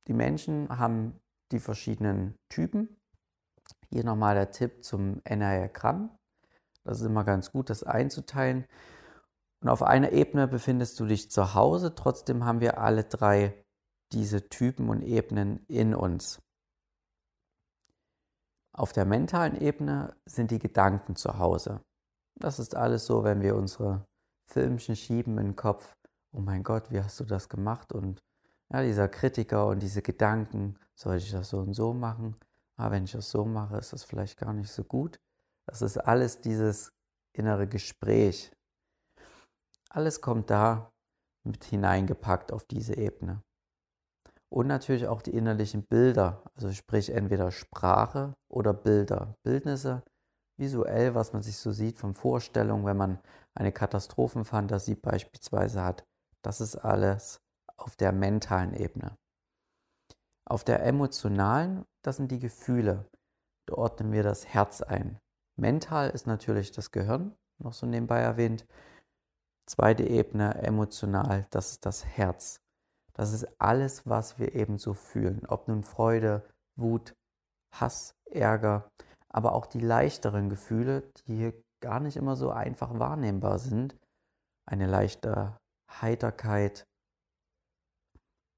die 0.07 0.13
Menschen 0.13 0.69
haben 0.69 1.19
die 1.51 1.59
verschiedenen 1.59 2.39
Typen. 2.47 3.01
Hier 3.89 4.05
nochmal 4.05 4.33
der 4.33 4.51
Tipp 4.51 4.85
zum 4.85 5.19
Enneagramm. 5.25 6.17
Das 6.85 7.01
ist 7.01 7.05
immer 7.05 7.25
ganz 7.25 7.51
gut, 7.51 7.69
das 7.69 7.83
einzuteilen. 7.83 8.65
Und 9.61 9.67
auf 9.67 9.83
einer 9.83 10.13
Ebene 10.13 10.47
befindest 10.47 10.97
du 11.01 11.05
dich 11.05 11.29
zu 11.29 11.53
Hause, 11.53 11.95
trotzdem 11.95 12.45
haben 12.45 12.61
wir 12.61 12.77
alle 12.77 13.03
drei 13.03 13.61
diese 14.13 14.47
Typen 14.47 14.87
und 14.87 15.01
Ebenen 15.01 15.65
in 15.67 15.93
uns. 15.93 16.41
Auf 18.73 18.93
der 18.93 19.03
mentalen 19.03 19.59
Ebene 19.59 20.15
sind 20.25 20.49
die 20.49 20.59
Gedanken 20.59 21.17
zu 21.17 21.37
Hause. 21.37 21.81
Das 22.39 22.57
ist 22.57 22.77
alles 22.77 23.05
so, 23.05 23.25
wenn 23.25 23.41
wir 23.41 23.57
unsere 23.57 24.05
Filmchen 24.49 24.95
schieben 24.95 25.37
im 25.39 25.57
Kopf. 25.57 25.93
Oh 26.31 26.39
mein 26.39 26.63
Gott, 26.63 26.89
wie 26.89 27.01
hast 27.01 27.19
du 27.19 27.25
das 27.25 27.49
gemacht? 27.49 27.91
Und 27.91 28.21
ja, 28.71 28.81
dieser 28.81 29.07
Kritiker 29.07 29.67
und 29.67 29.79
diese 29.79 30.01
Gedanken, 30.01 30.77
soll 30.95 31.17
ich 31.17 31.31
das 31.31 31.49
so 31.49 31.59
und 31.59 31.73
so 31.73 31.93
machen? 31.93 32.35
Ah, 32.77 32.91
wenn 32.91 33.03
ich 33.03 33.11
das 33.11 33.29
so 33.29 33.45
mache, 33.45 33.77
ist 33.77 33.93
das 33.93 34.03
vielleicht 34.03 34.37
gar 34.37 34.53
nicht 34.53 34.71
so 34.71 34.83
gut. 34.83 35.19
Das 35.65 35.81
ist 35.81 35.97
alles 35.97 36.41
dieses 36.41 36.91
innere 37.33 37.67
Gespräch. 37.67 38.51
Alles 39.89 40.21
kommt 40.21 40.49
da 40.49 40.91
mit 41.43 41.63
hineingepackt 41.63 42.51
auf 42.51 42.65
diese 42.65 42.97
Ebene. 42.97 43.43
Und 44.49 44.67
natürlich 44.67 45.07
auch 45.07 45.21
die 45.21 45.35
innerlichen 45.35 45.83
Bilder, 45.83 46.43
also 46.55 46.71
sprich 46.71 47.09
entweder 47.09 47.51
Sprache 47.51 48.33
oder 48.49 48.73
Bilder. 48.73 49.35
Bildnisse, 49.43 50.03
visuell, 50.57 51.15
was 51.15 51.33
man 51.33 51.41
sich 51.41 51.57
so 51.57 51.71
sieht 51.71 51.99
von 51.99 52.15
Vorstellungen, 52.15 52.85
wenn 52.85 52.97
man 52.97 53.19
eine 53.53 53.71
Katastrophenfantasie 53.71 54.95
beispielsweise 54.95 55.83
hat. 55.83 56.05
Das 56.41 56.61
ist 56.61 56.75
alles 56.75 57.41
auf 57.81 57.95
der 57.95 58.11
mentalen 58.11 58.73
Ebene. 58.73 59.17
Auf 60.45 60.63
der 60.63 60.83
emotionalen, 60.85 61.85
das 62.03 62.17
sind 62.17 62.31
die 62.31 62.39
Gefühle. 62.39 63.09
Da 63.67 63.75
ordnen 63.75 64.11
wir 64.11 64.23
das 64.23 64.47
Herz 64.47 64.81
ein. 64.81 65.19
Mental 65.57 66.09
ist 66.09 66.27
natürlich 66.27 66.71
das 66.71 66.91
Gehirn, 66.91 67.35
noch 67.59 67.73
so 67.73 67.85
nebenbei 67.85 68.19
erwähnt. 68.19 68.65
Zweite 69.67 70.03
Ebene, 70.03 70.55
emotional, 70.55 71.47
das 71.51 71.71
ist 71.71 71.85
das 71.85 72.05
Herz. 72.05 72.59
Das 73.13 73.33
ist 73.33 73.47
alles, 73.59 74.07
was 74.07 74.39
wir 74.39 74.55
eben 74.55 74.77
so 74.77 74.93
fühlen. 74.93 75.45
Ob 75.47 75.67
nun 75.67 75.83
Freude, 75.83 76.50
Wut, 76.75 77.13
Hass, 77.73 78.15
Ärger, 78.29 78.89
aber 79.29 79.53
auch 79.53 79.65
die 79.65 79.79
leichteren 79.79 80.50
Gefühle, 80.50 81.11
die 81.27 81.35
hier 81.35 81.53
gar 81.81 82.00
nicht 82.00 82.17
immer 82.17 82.35
so 82.35 82.51
einfach 82.51 83.00
wahrnehmbar 83.00 83.59
sind. 83.59 83.95
Eine 84.65 84.88
leichte 84.88 85.57
Heiterkeit, 85.89 86.85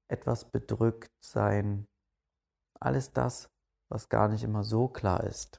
etwas 0.08 0.44
bedrückt 0.50 1.10
sein, 1.24 1.86
alles 2.80 3.12
das, 3.12 3.48
was 3.90 4.08
gar 4.08 4.28
nicht 4.28 4.44
immer 4.44 4.64
so 4.64 4.88
klar 4.88 5.24
ist. 5.24 5.58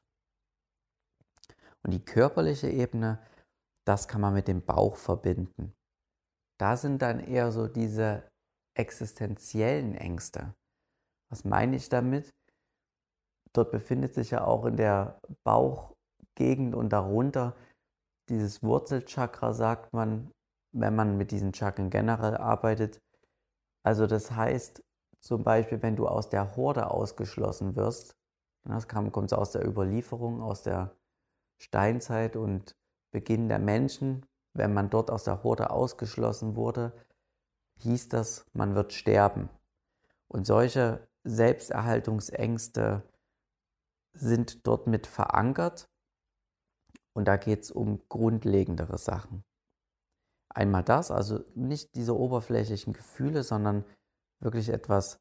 Und 1.84 1.92
die 1.92 2.04
körperliche 2.04 2.70
Ebene, 2.70 3.20
das 3.86 4.08
kann 4.08 4.22
man 4.22 4.34
mit 4.34 4.48
dem 4.48 4.66
Bauch 4.66 4.96
verbinden. 4.96 5.74
Da 6.60 6.78
sind 6.78 7.02
dann 7.02 7.20
eher 7.20 7.52
so 7.52 7.68
diese 7.68 8.28
existenziellen 8.76 9.96
Ängste. 9.96 10.54
Was 11.30 11.44
meine 11.44 11.76
ich 11.76 11.90
damit? 11.90 12.34
Dort 13.54 13.72
befindet 13.72 14.14
sich 14.14 14.32
ja 14.32 14.44
auch 14.44 14.66
in 14.66 14.78
der 14.78 15.20
Bauchgegend 15.44 16.76
und 16.76 16.90
darunter 16.90 17.56
dieses 18.30 18.64
Wurzelchakra, 18.64 19.54
sagt 19.54 19.94
man, 19.94 20.32
wenn 20.74 20.96
man 20.96 21.18
mit 21.18 21.32
diesen 21.32 21.54
Chakren 21.54 21.90
generell 21.90 22.36
arbeitet. 22.36 23.00
Also 23.86 24.08
das 24.08 24.32
heißt 24.32 24.84
zum 25.20 25.44
Beispiel, 25.44 25.84
wenn 25.84 25.96
du 25.96 26.08
aus 26.08 26.30
der 26.30 26.56
Horde 26.56 26.90
ausgeschlossen 26.90 27.76
wirst, 27.76 28.16
das 28.64 28.88
kommt 28.88 29.32
aus 29.32 29.52
der 29.52 29.64
Überlieferung, 29.64 30.42
aus 30.42 30.64
der 30.64 30.98
Steinzeit 31.62 32.36
und 32.36 32.76
Beginn 33.12 33.48
der 33.48 33.60
Menschen, 33.60 34.26
wenn 34.54 34.74
man 34.74 34.90
dort 34.90 35.12
aus 35.12 35.24
der 35.24 35.44
Horde 35.44 35.70
ausgeschlossen 35.70 36.56
wurde, 36.56 36.94
hieß 37.78 38.10
das, 38.10 38.48
man 38.54 38.74
wird 38.74 38.92
sterben. 38.92 39.50
Und 40.30 40.48
solche 40.48 41.08
Selbsterhaltungsängste 41.24 43.04
sind 44.14 44.66
dort 44.66 44.88
mit 44.88 45.06
verankert. 45.06 45.88
Und 47.14 47.28
da 47.28 47.38
geht 47.38 47.62
es 47.64 47.72
um 47.72 48.02
grundlegendere 48.10 48.98
Sachen. 48.98 49.44
Einmal 50.56 50.84
das, 50.84 51.12
also 51.12 51.44
nicht 51.54 51.96
diese 51.96 52.18
oberflächlichen 52.18 52.94
Gefühle, 52.94 53.44
sondern 53.44 53.84
wirklich 54.40 54.70
etwas 54.70 55.20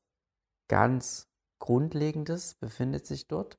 ganz 0.69 1.29
Grundlegendes 1.59 2.55
befindet 2.55 3.05
sich 3.05 3.27
dort. 3.27 3.59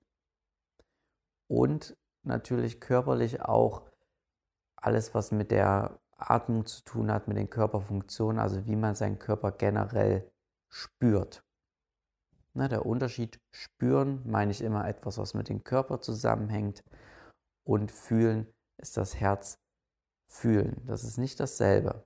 Und 1.48 1.98
natürlich 2.24 2.80
körperlich 2.80 3.42
auch 3.42 3.84
alles, 4.78 5.14
was 5.14 5.32
mit 5.32 5.52
der 5.52 6.00
Atmung 6.16 6.66
zu 6.66 6.82
tun 6.86 7.12
hat, 7.12 7.28
mit 7.28 7.36
den 7.36 7.50
Körperfunktionen, 7.50 8.40
also 8.40 8.66
wie 8.66 8.78
man 8.78 8.96
seinen 8.96 9.20
Körper 9.20 9.52
generell 9.52 10.32
spürt. 10.70 11.44
Na, 12.54 12.70
der 12.70 12.86
Unterschied 12.86 13.42
spüren 13.52 14.22
meine 14.26 14.52
ich 14.52 14.62
immer 14.62 14.88
etwas, 14.88 15.18
was 15.18 15.34
mit 15.34 15.50
dem 15.50 15.66
Körper 15.66 16.00
zusammenhängt 16.00 16.86
und 17.66 17.92
fühlen 17.92 18.48
ist 18.78 18.96
das 18.96 19.16
Herz 19.16 19.60
fühlen. 20.36 20.82
Das 20.86 21.04
ist 21.04 21.18
nicht 21.18 21.40
dasselbe. 21.40 22.06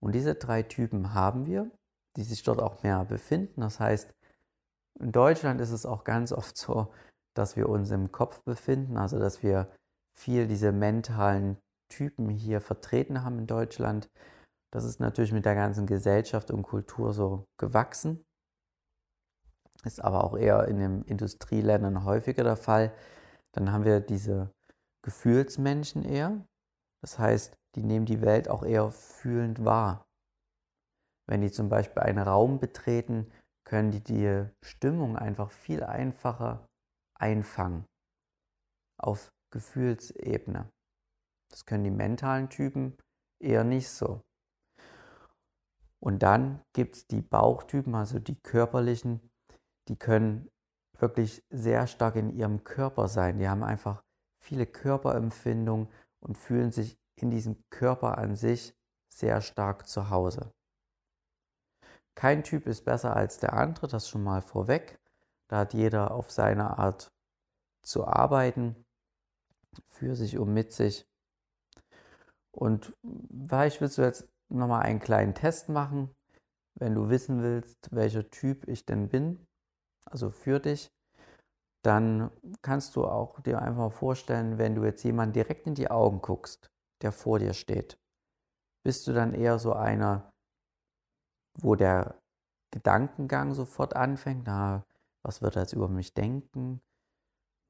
Und 0.00 0.14
diese 0.14 0.34
drei 0.34 0.62
Typen 0.62 1.14
haben 1.14 1.46
wir, 1.46 1.70
die 2.16 2.24
sich 2.24 2.42
dort 2.42 2.60
auch 2.60 2.82
mehr 2.82 3.04
befinden. 3.04 3.60
Das 3.60 3.80
heißt, 3.80 4.12
in 5.00 5.12
Deutschland 5.12 5.60
ist 5.60 5.70
es 5.70 5.86
auch 5.86 6.04
ganz 6.04 6.32
oft 6.32 6.56
so, 6.56 6.92
dass 7.34 7.56
wir 7.56 7.68
uns 7.68 7.90
im 7.90 8.12
Kopf 8.12 8.42
befinden, 8.42 8.96
also 8.96 9.18
dass 9.18 9.42
wir 9.42 9.70
viel 10.14 10.46
diese 10.46 10.72
mentalen 10.72 11.56
Typen 11.88 12.28
hier 12.28 12.60
vertreten 12.60 13.24
haben 13.24 13.38
in 13.38 13.46
Deutschland. 13.46 14.10
Das 14.70 14.84
ist 14.84 15.00
natürlich 15.00 15.32
mit 15.32 15.44
der 15.44 15.54
ganzen 15.54 15.86
Gesellschaft 15.86 16.50
und 16.50 16.62
Kultur 16.62 17.12
so 17.14 17.46
gewachsen. 17.58 18.24
Ist 19.84 20.02
aber 20.02 20.24
auch 20.24 20.36
eher 20.36 20.68
in 20.68 20.78
den 20.78 21.02
Industrieländern 21.02 22.04
häufiger 22.04 22.44
der 22.44 22.56
Fall. 22.56 22.92
Dann 23.52 23.72
haben 23.72 23.84
wir 23.84 24.00
diese 24.00 24.50
Gefühlsmenschen 25.02 26.04
eher. 26.04 26.46
Das 27.02 27.18
heißt, 27.18 27.56
die 27.74 27.82
nehmen 27.82 28.06
die 28.06 28.20
Welt 28.20 28.48
auch 28.48 28.62
eher 28.62 28.90
fühlend 28.90 29.64
wahr. 29.64 30.06
Wenn 31.26 31.40
die 31.40 31.50
zum 31.50 31.68
Beispiel 31.68 32.02
einen 32.02 32.18
Raum 32.18 32.58
betreten, 32.58 33.30
können 33.64 33.90
die 33.90 34.02
die 34.02 34.44
Stimmung 34.62 35.16
einfach 35.16 35.50
viel 35.50 35.82
einfacher 35.82 36.68
einfangen 37.14 37.86
auf 38.98 39.32
Gefühlsebene. 39.50 40.70
Das 41.50 41.64
können 41.66 41.84
die 41.84 41.90
mentalen 41.90 42.48
Typen 42.48 42.96
eher 43.40 43.64
nicht 43.64 43.88
so. 43.88 44.22
Und 46.00 46.22
dann 46.22 46.60
gibt 46.72 46.96
es 46.96 47.06
die 47.06 47.22
Bauchtypen, 47.22 47.94
also 47.94 48.18
die 48.18 48.40
körperlichen, 48.40 49.20
die 49.88 49.96
können 49.96 50.50
wirklich 50.98 51.44
sehr 51.50 51.86
stark 51.86 52.16
in 52.16 52.30
ihrem 52.30 52.64
Körper 52.64 53.08
sein. 53.08 53.38
Die 53.38 53.48
haben 53.48 53.62
einfach 53.62 54.02
viele 54.42 54.66
Körperempfindungen 54.66 55.88
und 56.20 56.36
fühlen 56.36 56.72
sich 56.72 56.98
in 57.16 57.30
diesem 57.30 57.64
Körper 57.70 58.18
an 58.18 58.36
sich 58.36 58.74
sehr 59.08 59.40
stark 59.40 59.86
zu 59.86 60.10
Hause. 60.10 60.52
Kein 62.14 62.44
Typ 62.44 62.66
ist 62.66 62.84
besser 62.84 63.16
als 63.16 63.38
der 63.38 63.54
andere, 63.54 63.88
das 63.88 64.08
schon 64.08 64.22
mal 64.22 64.42
vorweg. 64.42 65.00
Da 65.48 65.58
hat 65.60 65.74
jeder 65.74 66.10
auf 66.10 66.30
seine 66.30 66.78
Art 66.78 67.12
zu 67.82 68.06
arbeiten, 68.06 68.84
für 69.88 70.16
sich 70.16 70.38
und 70.38 70.52
mit 70.52 70.72
sich. 70.72 71.06
Und 72.50 72.94
vielleicht 73.48 73.80
willst 73.80 73.96
du 73.98 74.02
jetzt 74.02 74.28
nochmal 74.48 74.82
einen 74.82 75.00
kleinen 75.00 75.34
Test 75.34 75.68
machen. 75.68 76.14
wenn 76.74 76.94
du 76.94 77.10
wissen 77.10 77.42
willst, 77.42 77.94
welcher 77.94 78.28
Typ 78.30 78.66
ich 78.66 78.86
denn 78.86 79.08
bin, 79.08 79.46
also 80.06 80.30
für 80.30 80.58
dich, 80.58 80.90
dann 81.82 82.30
kannst 82.62 82.96
du 82.96 83.04
auch 83.04 83.40
dir 83.40 83.60
einfach 83.60 83.92
vorstellen, 83.92 84.58
wenn 84.58 84.74
du 84.74 84.84
jetzt 84.84 85.02
jemand 85.02 85.34
direkt 85.34 85.66
in 85.66 85.74
die 85.74 85.90
Augen 85.90 86.20
guckst, 86.22 86.70
der 87.02 87.12
vor 87.12 87.38
dir 87.38 87.54
steht, 87.54 87.98
bist 88.84 89.06
du 89.06 89.12
dann 89.12 89.34
eher 89.34 89.58
so 89.58 89.72
einer, 89.72 90.32
wo 91.58 91.74
der 91.74 92.20
Gedankengang 92.70 93.54
sofort 93.54 93.94
anfängt, 93.94 94.44
na, 94.46 94.84
was 95.22 95.42
wird 95.42 95.56
er 95.56 95.62
jetzt 95.62 95.72
über 95.72 95.88
mich 95.88 96.14
denken, 96.14 96.80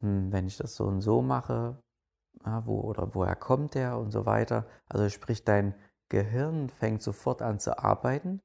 hm, 0.01 0.33
wenn 0.33 0.47
ich 0.47 0.57
das 0.57 0.77
so 0.77 0.85
und 0.85 1.01
so 1.01 1.23
mache, 1.23 1.83
ja, 2.45 2.67
wo 2.67 2.81
oder 2.81 3.15
woher 3.15 3.37
kommt 3.37 3.75
der 3.75 3.99
und 3.99 4.11
so 4.11 4.27
weiter. 4.27 4.67
Also 4.87 5.09
sprich, 5.09 5.45
dein 5.45 5.75
Gehirn 6.09 6.69
fängt 6.69 7.03
sofort 7.03 7.43
an 7.43 7.59
zu 7.59 7.79
arbeiten. 7.79 8.41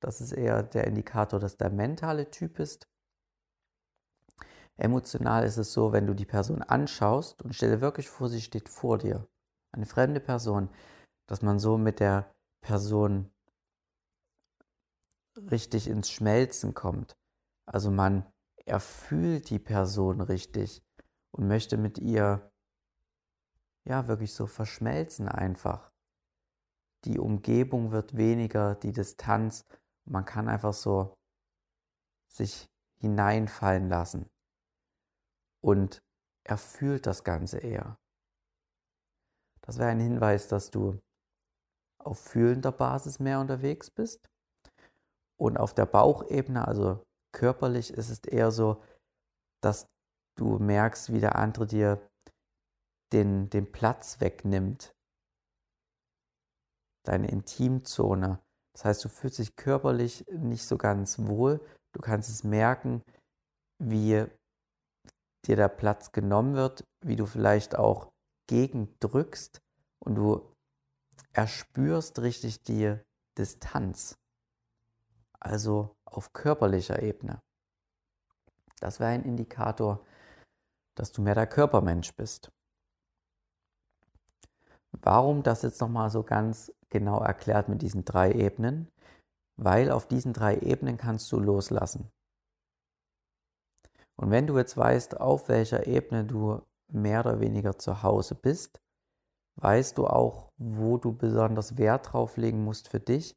Das 0.00 0.20
ist 0.20 0.32
eher 0.32 0.62
der 0.62 0.86
Indikator, 0.86 1.40
dass 1.40 1.56
der 1.56 1.70
mentale 1.70 2.30
Typ 2.30 2.58
ist. 2.58 2.89
Emotional 4.80 5.44
ist 5.44 5.58
es 5.58 5.74
so, 5.74 5.92
wenn 5.92 6.06
du 6.06 6.14
die 6.14 6.24
Person 6.24 6.62
anschaust 6.62 7.42
und 7.42 7.54
stelle 7.54 7.82
wirklich 7.82 8.08
vor, 8.08 8.30
sie 8.30 8.40
steht 8.40 8.68
vor 8.68 8.96
dir, 8.96 9.28
eine 9.72 9.84
fremde 9.84 10.20
Person, 10.20 10.70
dass 11.26 11.42
man 11.42 11.58
so 11.58 11.76
mit 11.76 12.00
der 12.00 12.34
Person 12.62 13.30
richtig 15.36 15.86
ins 15.86 16.10
Schmelzen 16.10 16.72
kommt. 16.72 17.14
Also 17.66 17.90
man 17.90 18.26
erfühlt 18.64 19.50
die 19.50 19.58
Person 19.58 20.22
richtig 20.22 20.82
und 21.30 21.46
möchte 21.46 21.76
mit 21.76 21.98
ihr 21.98 22.50
ja 23.84 24.08
wirklich 24.08 24.32
so 24.32 24.46
verschmelzen 24.46 25.28
einfach. 25.28 25.92
Die 27.04 27.18
Umgebung 27.18 27.92
wird 27.92 28.16
weniger, 28.16 28.76
die 28.76 28.92
Distanz, 28.92 29.66
man 30.06 30.24
kann 30.24 30.48
einfach 30.48 30.72
so 30.72 31.18
sich 32.28 32.70
hineinfallen 32.98 33.88
lassen 33.88 34.30
und 35.62 36.02
er 36.44 36.58
fühlt 36.58 37.06
das 37.06 37.24
Ganze 37.24 37.58
eher. 37.58 37.96
Das 39.62 39.78
wäre 39.78 39.90
ein 39.90 40.00
Hinweis, 40.00 40.48
dass 40.48 40.70
du 40.70 40.98
auf 42.02 42.18
fühlender 42.18 42.72
Basis 42.72 43.20
mehr 43.20 43.40
unterwegs 43.40 43.90
bist. 43.90 44.28
Und 45.38 45.58
auf 45.58 45.74
der 45.74 45.86
Bauchebene, 45.86 46.66
also 46.66 47.02
körperlich, 47.32 47.92
ist 47.92 48.10
es 48.10 48.20
eher 48.20 48.50
so, 48.50 48.82
dass 49.62 49.86
du 50.36 50.58
merkst, 50.58 51.12
wie 51.12 51.20
der 51.20 51.36
andere 51.36 51.66
dir 51.66 52.10
den, 53.12 53.50
den 53.50 53.70
Platz 53.70 54.20
wegnimmt. 54.20 54.92
Deine 57.06 57.28
Intimzone. 57.28 58.40
Das 58.74 58.84
heißt, 58.84 59.04
du 59.04 59.08
fühlst 59.08 59.38
dich 59.38 59.56
körperlich 59.56 60.26
nicht 60.28 60.66
so 60.66 60.78
ganz 60.78 61.18
wohl. 61.18 61.60
Du 61.92 62.00
kannst 62.00 62.30
es 62.30 62.44
merken, 62.44 63.02
wie 63.82 64.26
dir 65.46 65.56
der 65.56 65.68
Platz 65.68 66.12
genommen 66.12 66.54
wird, 66.54 66.84
wie 67.00 67.16
du 67.16 67.26
vielleicht 67.26 67.76
auch 67.76 68.12
gegendrückst 68.46 69.60
und 69.98 70.14
du 70.16 70.54
erspürst 71.32 72.20
richtig 72.20 72.62
die 72.62 72.96
Distanz. 73.38 74.18
Also 75.38 75.96
auf 76.04 76.32
körperlicher 76.32 77.02
Ebene. 77.02 77.40
Das 78.80 79.00
wäre 79.00 79.10
ein 79.10 79.24
Indikator, 79.24 80.04
dass 80.94 81.12
du 81.12 81.22
mehr 81.22 81.34
der 81.34 81.46
Körpermensch 81.46 82.14
bist. 82.14 82.50
Warum 84.92 85.42
das 85.42 85.62
jetzt 85.62 85.80
nochmal 85.80 86.10
so 86.10 86.22
ganz 86.22 86.72
genau 86.88 87.20
erklärt 87.20 87.68
mit 87.68 87.80
diesen 87.82 88.04
drei 88.04 88.32
Ebenen? 88.32 88.90
Weil 89.56 89.90
auf 89.90 90.08
diesen 90.08 90.32
drei 90.32 90.58
Ebenen 90.58 90.96
kannst 90.96 91.30
du 91.32 91.38
loslassen. 91.38 92.10
Und 94.20 94.30
wenn 94.30 94.46
du 94.46 94.58
jetzt 94.58 94.76
weißt, 94.76 95.18
auf 95.18 95.48
welcher 95.48 95.86
Ebene 95.86 96.26
du 96.26 96.60
mehr 96.92 97.20
oder 97.20 97.40
weniger 97.40 97.78
zu 97.78 98.02
Hause 98.02 98.34
bist, 98.34 98.78
weißt 99.56 99.96
du 99.96 100.06
auch, 100.06 100.52
wo 100.58 100.98
du 100.98 101.16
besonders 101.16 101.78
Wert 101.78 102.12
drauf 102.12 102.36
legen 102.36 102.62
musst 102.62 102.88
für 102.88 103.00
dich, 103.00 103.34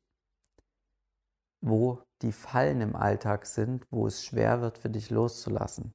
wo 1.61 2.03
die 2.21 2.33
Fallen 2.33 2.81
im 2.81 2.97
Alltag 2.97 3.45
sind, 3.45 3.87
wo 3.91 4.07
es 4.07 4.25
schwer 4.25 4.59
wird 4.59 4.77
für 4.77 4.89
dich 4.89 5.09
loszulassen. 5.09 5.93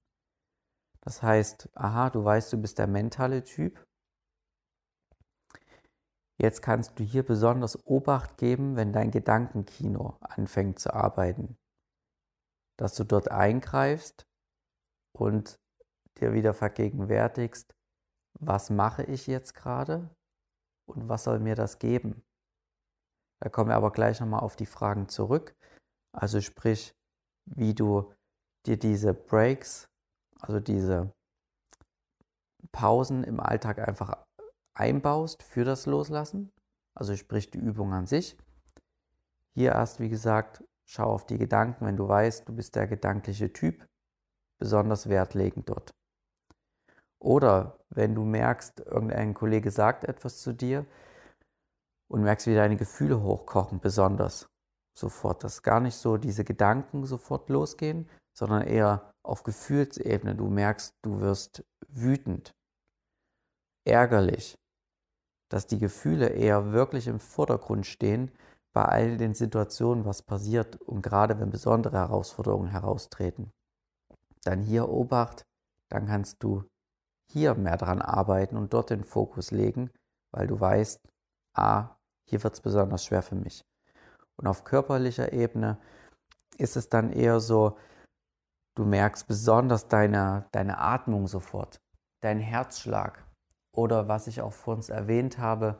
Das 1.03 1.23
heißt, 1.23 1.69
aha, 1.75 2.09
du 2.09 2.25
weißt, 2.25 2.51
du 2.55 2.57
bist 2.57 2.79
der 2.79 2.87
mentale 2.87 3.45
Typ. 3.45 3.87
Jetzt 6.41 6.63
kannst 6.63 6.99
du 6.99 7.05
hier 7.05 7.27
besonders 7.27 7.85
Obacht 7.87 8.39
geben, 8.39 8.77
wenn 8.77 8.95
dein 8.95 9.11
Gedankenkino 9.11 10.17
anfängt 10.21 10.79
zu 10.79 10.95
arbeiten. 10.95 11.59
Dass 12.79 12.95
du 12.95 13.05
dort 13.05 13.31
eingreifst 13.31 14.28
und 15.21 15.59
dir 16.21 16.33
wieder 16.33 16.55
vergegenwärtigst, 16.55 17.75
was 18.41 18.71
mache 18.71 19.05
ich 19.05 19.27
jetzt 19.27 19.55
gerade 19.55 20.11
und 20.87 21.09
was 21.09 21.25
soll 21.25 21.39
mir 21.39 21.55
das 21.55 21.79
geben. 21.79 22.23
Da 23.41 23.49
kommen 23.49 23.71
wir 23.71 23.77
aber 23.77 23.93
gleich 23.93 24.21
nochmal 24.21 24.41
auf 24.41 24.57
die 24.57 24.67
Fragen 24.67 25.09
zurück. 25.09 25.55
Also 26.13 26.41
sprich, 26.41 26.95
wie 27.45 27.75
du 27.75 28.13
dir 28.67 28.79
diese 28.79 29.15
Breaks, 29.15 29.89
also 30.41 30.61
diese 30.61 31.13
Pausen 32.73 33.25
im 33.25 33.41
Alltag 33.41 33.79
einfach 33.87 34.25
einbaust 34.75 35.43
für 35.43 35.65
das 35.65 35.87
Loslassen. 35.87 36.53
Also 36.95 37.17
sprich 37.17 37.51
die 37.51 37.59
Übung 37.59 37.93
an 37.93 38.07
sich. 38.07 38.37
Hier 39.55 39.73
erst, 39.73 40.01
wie 40.01 40.09
gesagt, 40.09 40.65
schau 40.85 41.13
auf 41.13 41.27
die 41.27 41.39
Gedanken, 41.39 41.87
wenn 41.87 41.97
du 41.97 42.09
weißt, 42.09 42.49
du 42.49 42.55
bist 42.55 42.75
der 42.75 42.87
gedankliche 42.87 43.53
Typ, 43.53 43.87
besonders 44.59 45.09
Wert 45.09 45.35
legen 45.35 45.65
dort. 45.65 45.95
Oder 47.21 47.79
wenn 47.91 48.15
du 48.15 48.25
merkst, 48.25 48.81
irgendein 48.81 49.35
Kollege 49.35 49.71
sagt 49.71 50.05
etwas 50.05 50.39
zu 50.39 50.53
dir 50.53 50.87
und 52.09 52.23
merkst, 52.23 52.47
wie 52.47 52.55
deine 52.55 52.77
Gefühle 52.77 53.23
hochkochen, 53.23 53.81
besonders 53.81 54.49
sofort, 54.97 55.45
dass 55.45 55.63
gar 55.63 55.81
nicht 55.81 55.97
so 55.97 56.17
diese 56.17 56.45
Gedanken 56.45 57.07
sofort 57.07 57.49
losgehen, 57.49 58.09
sondern 58.37 58.63
eher 58.63 59.13
auf 59.23 59.43
Gefühlsebene. 59.43 60.35
Du 60.35 60.49
merkst, 60.49 60.95
du 61.03 61.21
wirst 61.21 61.65
wütend, 61.89 62.55
ärgerlich, 63.85 64.59
dass 65.51 65.67
die 65.67 65.79
Gefühle 65.79 66.29
eher 66.29 66.73
wirklich 66.73 67.07
im 67.09 67.21
Vordergrund 67.21 67.87
stehen 67.87 68.31
bei 68.73 68.85
all 68.85 69.17
den 69.17 69.35
Situationen, 69.35 70.05
was 70.05 70.23
passiert 70.23 70.77
und 70.83 71.03
gerade 71.03 71.41
wenn 71.41 71.51
besondere 71.51 71.97
Herausforderungen 71.97 72.69
heraustreten 72.69 73.51
dann 74.45 74.63
hier 74.63 74.89
Obacht, 74.89 75.43
dann 75.89 76.07
kannst 76.07 76.43
du 76.43 76.65
hier 77.31 77.55
mehr 77.55 77.77
dran 77.77 78.03
arbeiten 78.03 78.57
und 78.57 78.73
dort 78.73 78.91
den 78.91 79.05
Fokus 79.05 79.51
legen, 79.51 79.91
weil 80.33 80.47
du 80.47 80.59
weißt, 80.59 81.01
ah, 81.55 81.97
hier 82.29 82.43
wird 82.43 82.55
es 82.55 82.61
besonders 82.61 83.05
schwer 83.05 83.23
für 83.23 83.35
mich. 83.35 83.65
Und 84.37 84.47
auf 84.47 84.65
körperlicher 84.65 85.33
Ebene 85.33 85.79
ist 86.57 86.77
es 86.77 86.89
dann 86.89 87.13
eher 87.13 87.41
so, 87.41 87.79
du 88.77 88.85
merkst 88.85 89.27
besonders 89.27 89.89
deine, 89.89 90.47
deine 90.53 90.79
Atmung 90.79 91.27
sofort, 91.27 91.81
dein 92.23 92.39
Herzschlag 92.39 93.25
oder 93.75 94.09
was 94.09 94.27
ich 94.27 94.41
auch 94.41 94.53
vor 94.53 94.75
uns 94.75 94.89
erwähnt 94.89 95.39
habe, 95.39 95.79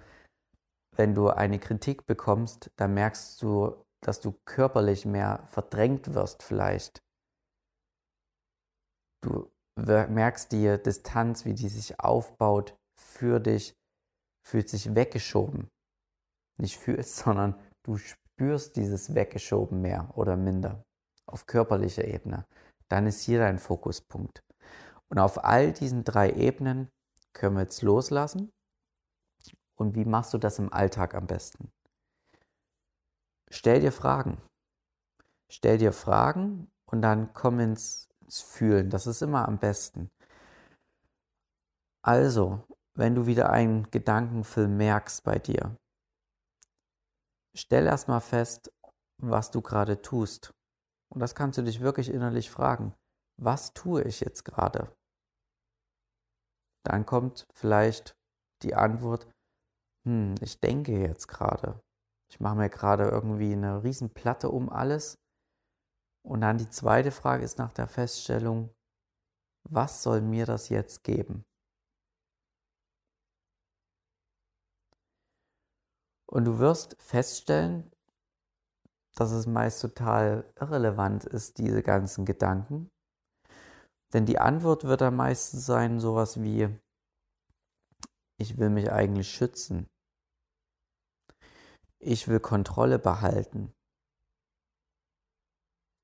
wenn 0.97 1.15
du 1.15 1.29
eine 1.29 1.59
Kritik 1.59 2.07
bekommst, 2.07 2.71
dann 2.77 2.95
merkst 2.95 3.41
du, 3.43 3.85
dass 4.01 4.21
du 4.21 4.33
körperlich 4.45 5.07
mehr 5.07 5.45
verdrängt 5.47 6.15
wirst 6.15 6.43
vielleicht 6.43 7.01
Du 9.21 9.51
merkst 9.77 10.53
die 10.53 10.77
Distanz, 10.83 11.45
wie 11.45 11.55
die 11.55 11.69
sich 11.69 12.01
aufbaut 12.01 12.77
für 12.97 13.41
dich, 13.41 13.75
fühlt 14.45 14.69
sich 14.69 14.95
weggeschoben. 14.95 15.69
Nicht 16.59 16.79
fühlst, 16.79 17.17
sondern 17.17 17.55
du 17.85 17.97
spürst 17.97 18.77
dieses 18.77 19.15
Weggeschoben 19.15 19.81
mehr 19.81 20.11
oder 20.17 20.37
minder 20.37 20.85
auf 21.27 21.47
körperlicher 21.47 22.05
Ebene. 22.05 22.47
Dann 22.89 23.07
ist 23.07 23.21
hier 23.21 23.39
dein 23.39 23.59
Fokuspunkt. 23.59 24.43
Und 25.09 25.19
auf 25.19 25.45
all 25.45 25.73
diesen 25.73 26.05
drei 26.05 26.33
Ebenen 26.33 26.91
können 27.33 27.57
wir 27.57 27.63
jetzt 27.63 27.83
loslassen. 27.83 28.51
Und 29.77 29.95
wie 29.95 30.05
machst 30.05 30.35
du 30.35 30.39
das 30.39 30.59
im 30.59 30.73
Alltag 30.73 31.15
am 31.15 31.27
besten? 31.27 31.71
Stell 33.51 33.81
dir 33.81 33.93
Fragen. 33.93 34.39
Stell 35.51 35.79
dir 35.79 35.93
Fragen 35.93 36.71
und 36.87 37.03
dann 37.03 37.33
komm 37.33 37.61
ins 37.61 38.09
Fühlen. 38.31 38.91
Das 38.91 39.07
ist 39.07 39.23
immer 39.23 39.49
am 39.49 39.59
besten. 39.59 40.11
Also, 42.03 42.65
wenn 42.95 43.15
du 43.15 43.27
wieder 43.27 43.51
einen 43.51 43.91
Gedankenfilm 43.91 44.77
merkst 44.77 45.25
bei 45.25 45.39
dir, 45.39 45.77
stell 47.55 47.87
erstmal 47.87 48.21
fest, 48.21 48.73
was 49.21 49.51
du 49.51 49.61
gerade 49.63 50.01
tust. 50.03 50.53
Und 51.13 51.21
das 51.21 51.35
kannst 51.35 51.59
du 51.59 51.63
dich 51.63 51.81
wirklich 51.81 52.11
innerlich 52.11 52.51
fragen. 52.51 52.95
Was 53.41 53.73
tue 53.73 54.03
ich 54.03 54.21
jetzt 54.21 54.45
gerade? 54.45 54.93
Dann 56.85 57.07
kommt 57.07 57.47
vielleicht 57.55 58.17
die 58.63 58.75
Antwort, 58.75 59.29
hm, 60.05 60.35
ich 60.41 60.61
denke 60.61 60.99
jetzt 60.99 61.29
gerade. 61.29 61.81
Ich 62.31 62.41
mache 62.41 62.57
mir 62.57 62.71
gerade 62.71 63.09
irgendwie 63.09 63.53
eine 63.53 63.83
Riesenplatte 63.83 64.51
um 64.51 64.69
alles. 64.69 65.19
Und 66.23 66.43
dann 66.43 66.59
die 66.59 66.71
zweite 66.71 67.11
Frage 67.11 67.45
ist 67.45 67.59
nach 67.59 67.73
der 67.73 67.89
Feststellung, 67.89 68.75
was 69.71 70.03
soll 70.03 70.21
mir 70.21 70.47
das 70.47 70.69
jetzt 70.69 71.05
geben? 71.05 71.45
Und 76.31 76.45
du 76.45 76.59
wirst 76.59 76.97
feststellen, 77.01 77.91
dass 79.15 79.33
es 79.33 79.47
meist 79.47 79.81
total 79.81 80.53
irrelevant 80.61 81.25
ist, 81.25 81.59
diese 81.59 81.83
ganzen 81.83 82.25
Gedanken. 82.25 82.91
Denn 84.13 84.27
die 84.27 84.39
Antwort 84.39 84.85
wird 84.85 85.03
am 85.03 85.17
meisten 85.17 85.59
sein 85.59 86.01
sowas 86.01 86.41
wie, 86.41 86.69
ich 88.39 88.59
will 88.59 88.71
mich 88.71 88.93
eigentlich 88.93 89.31
schützen. 89.31 89.87
Ich 91.99 92.29
will 92.29 92.41
Kontrolle 92.41 92.99
behalten. 92.99 93.75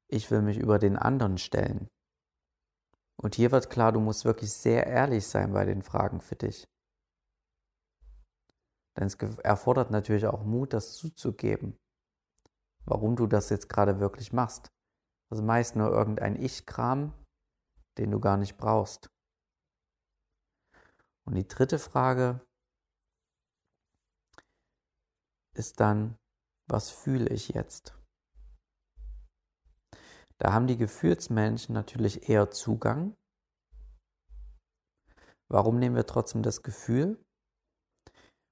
Ich 0.09 0.31
will 0.31 0.43
mich 0.43 0.59
über 0.59 0.79
den 0.79 0.97
anderen 0.97 1.39
stellen. 1.39 1.89
Und 3.17 3.35
hier 3.35 3.53
wird 3.53 3.71
klar, 3.71 3.93
du 3.93 4.01
musst 4.01 4.25
wirklich 4.25 4.53
sehr 4.53 4.87
ehrlich 4.87 5.27
sein 5.27 5.53
bei 5.53 5.65
den 5.65 5.83
Fragen 5.83 6.21
für 6.21 6.37
dich. 6.37 6.69
Denn 8.97 9.07
es 9.07 9.15
erfordert 9.15 9.91
natürlich 9.91 10.27
auch 10.27 10.45
Mut, 10.45 10.73
das 10.73 10.95
zuzugeben, 10.95 11.77
warum 12.85 13.17
du 13.17 13.27
das 13.27 13.51
jetzt 13.51 13.69
gerade 13.69 13.99
wirklich 13.99 14.33
machst. 14.33 14.69
Also 15.31 15.43
meist 15.43 15.75
nur 15.75 15.91
irgendein 15.91 16.37
Ich-Kram, 16.37 17.13
den 17.99 18.11
du 18.11 18.21
gar 18.21 18.37
nicht 18.37 18.57
brauchst. 18.57 19.09
Und 21.25 21.35
die 21.35 21.49
dritte 21.49 21.79
Frage 21.79 22.41
ist 25.55 25.81
dann, 25.81 26.17
was 26.67 26.91
fühle 26.91 27.29
ich 27.31 27.49
jetzt? 27.49 27.97
Da 30.39 30.53
haben 30.53 30.67
die 30.67 30.77
Gefühlsmenschen 30.77 31.75
natürlich 31.75 32.29
eher 32.29 32.51
Zugang. 32.51 33.17
Warum 35.49 35.79
nehmen 35.79 35.97
wir 35.97 36.07
trotzdem 36.07 36.43
das 36.43 36.63
Gefühl? 36.63 37.25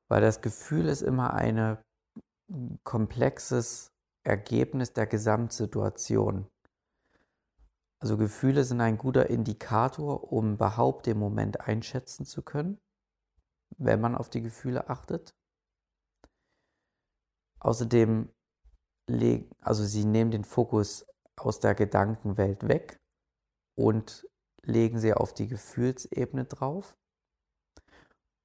Weil 0.08 0.20
das 0.20 0.40
Gefühl 0.40 0.88
ist 0.88 1.02
immer 1.02 1.34
ein 1.34 1.78
komplexes 2.84 3.92
Ergebnis 4.24 4.92
der 4.92 5.06
Gesamtsituation. 5.06 6.46
Also 7.98 8.16
Gefühle 8.16 8.64
sind 8.64 8.80
ein 8.80 8.98
guter 8.98 9.30
Indikator, 9.30 10.32
um 10.32 10.54
überhaupt 10.54 11.06
den 11.06 11.18
Moment 11.18 11.60
einschätzen 11.60 12.26
zu 12.26 12.42
können, 12.42 12.80
wenn 13.78 14.00
man 14.00 14.14
auf 14.14 14.28
die 14.28 14.42
Gefühle 14.42 14.88
achtet. 14.90 15.34
Außerdem, 17.60 18.28
also 19.60 19.84
sie 19.84 20.04
nehmen 20.04 20.30
den 20.30 20.44
Fokus 20.44 21.06
aus 21.36 21.60
der 21.60 21.74
Gedankenwelt 21.74 22.68
weg 22.68 23.00
und 23.74 24.28
legen 24.62 24.98
sie 24.98 25.14
auf 25.14 25.34
die 25.34 25.48
Gefühlsebene 25.48 26.44
drauf. 26.44 26.96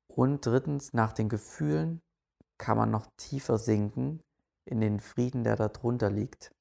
Und 0.08 0.46
drittens, 0.46 0.94
nach 0.94 1.14
den 1.14 1.30
Gefühlen 1.30 2.02
kann 2.58 2.78
man 2.78 2.90
noch 2.90 3.08
tiefer 3.18 3.58
sinken 3.58 4.24
in 4.66 4.82
den 4.82 5.00
Frieden, 5.00 5.44
der 5.44 5.56
darunter 5.56 6.10
liegt. 6.10 6.52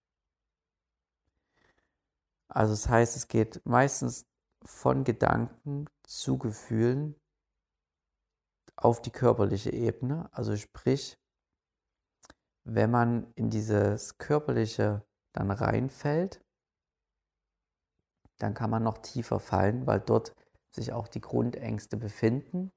Also 2.48 2.72
das 2.74 2.88
heißt, 2.88 3.16
es 3.16 3.28
geht 3.28 3.64
meistens 3.64 4.26
von 4.64 5.04
Gedanken 5.04 5.86
zu 6.02 6.38
Gefühlen 6.38 7.16
auf 8.76 9.00
die 9.00 9.10
körperliche 9.10 9.72
Ebene. 9.72 10.28
Also 10.32 10.56
sprich, 10.56 11.18
wenn 12.64 12.90
man 12.90 13.32
in 13.34 13.48
dieses 13.48 14.18
körperliche 14.18 15.05
dann 15.36 15.50
reinfällt, 15.50 16.40
dann 18.38 18.54
kann 18.54 18.70
man 18.70 18.82
noch 18.82 18.98
tiefer 18.98 19.40
fallen, 19.40 19.86
weil 19.86 20.00
dort 20.00 20.34
sich 20.74 20.92
auch 20.92 21.08
die 21.08 21.20
Grundängste 21.20 21.96
befinden. 21.96 22.70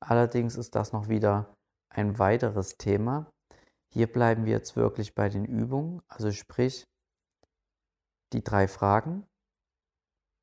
Allerdings 0.00 0.56
ist 0.56 0.74
das 0.74 0.92
noch 0.92 1.08
wieder 1.08 1.54
ein 1.88 2.18
weiteres 2.18 2.76
Thema. 2.76 3.30
Hier 3.92 4.10
bleiben 4.10 4.44
wir 4.44 4.52
jetzt 4.52 4.76
wirklich 4.76 5.14
bei 5.14 5.28
den 5.28 5.44
Übungen, 5.44 6.02
also 6.08 6.30
sprich 6.30 6.84
die 8.32 8.42
drei 8.42 8.68
Fragen 8.68 9.26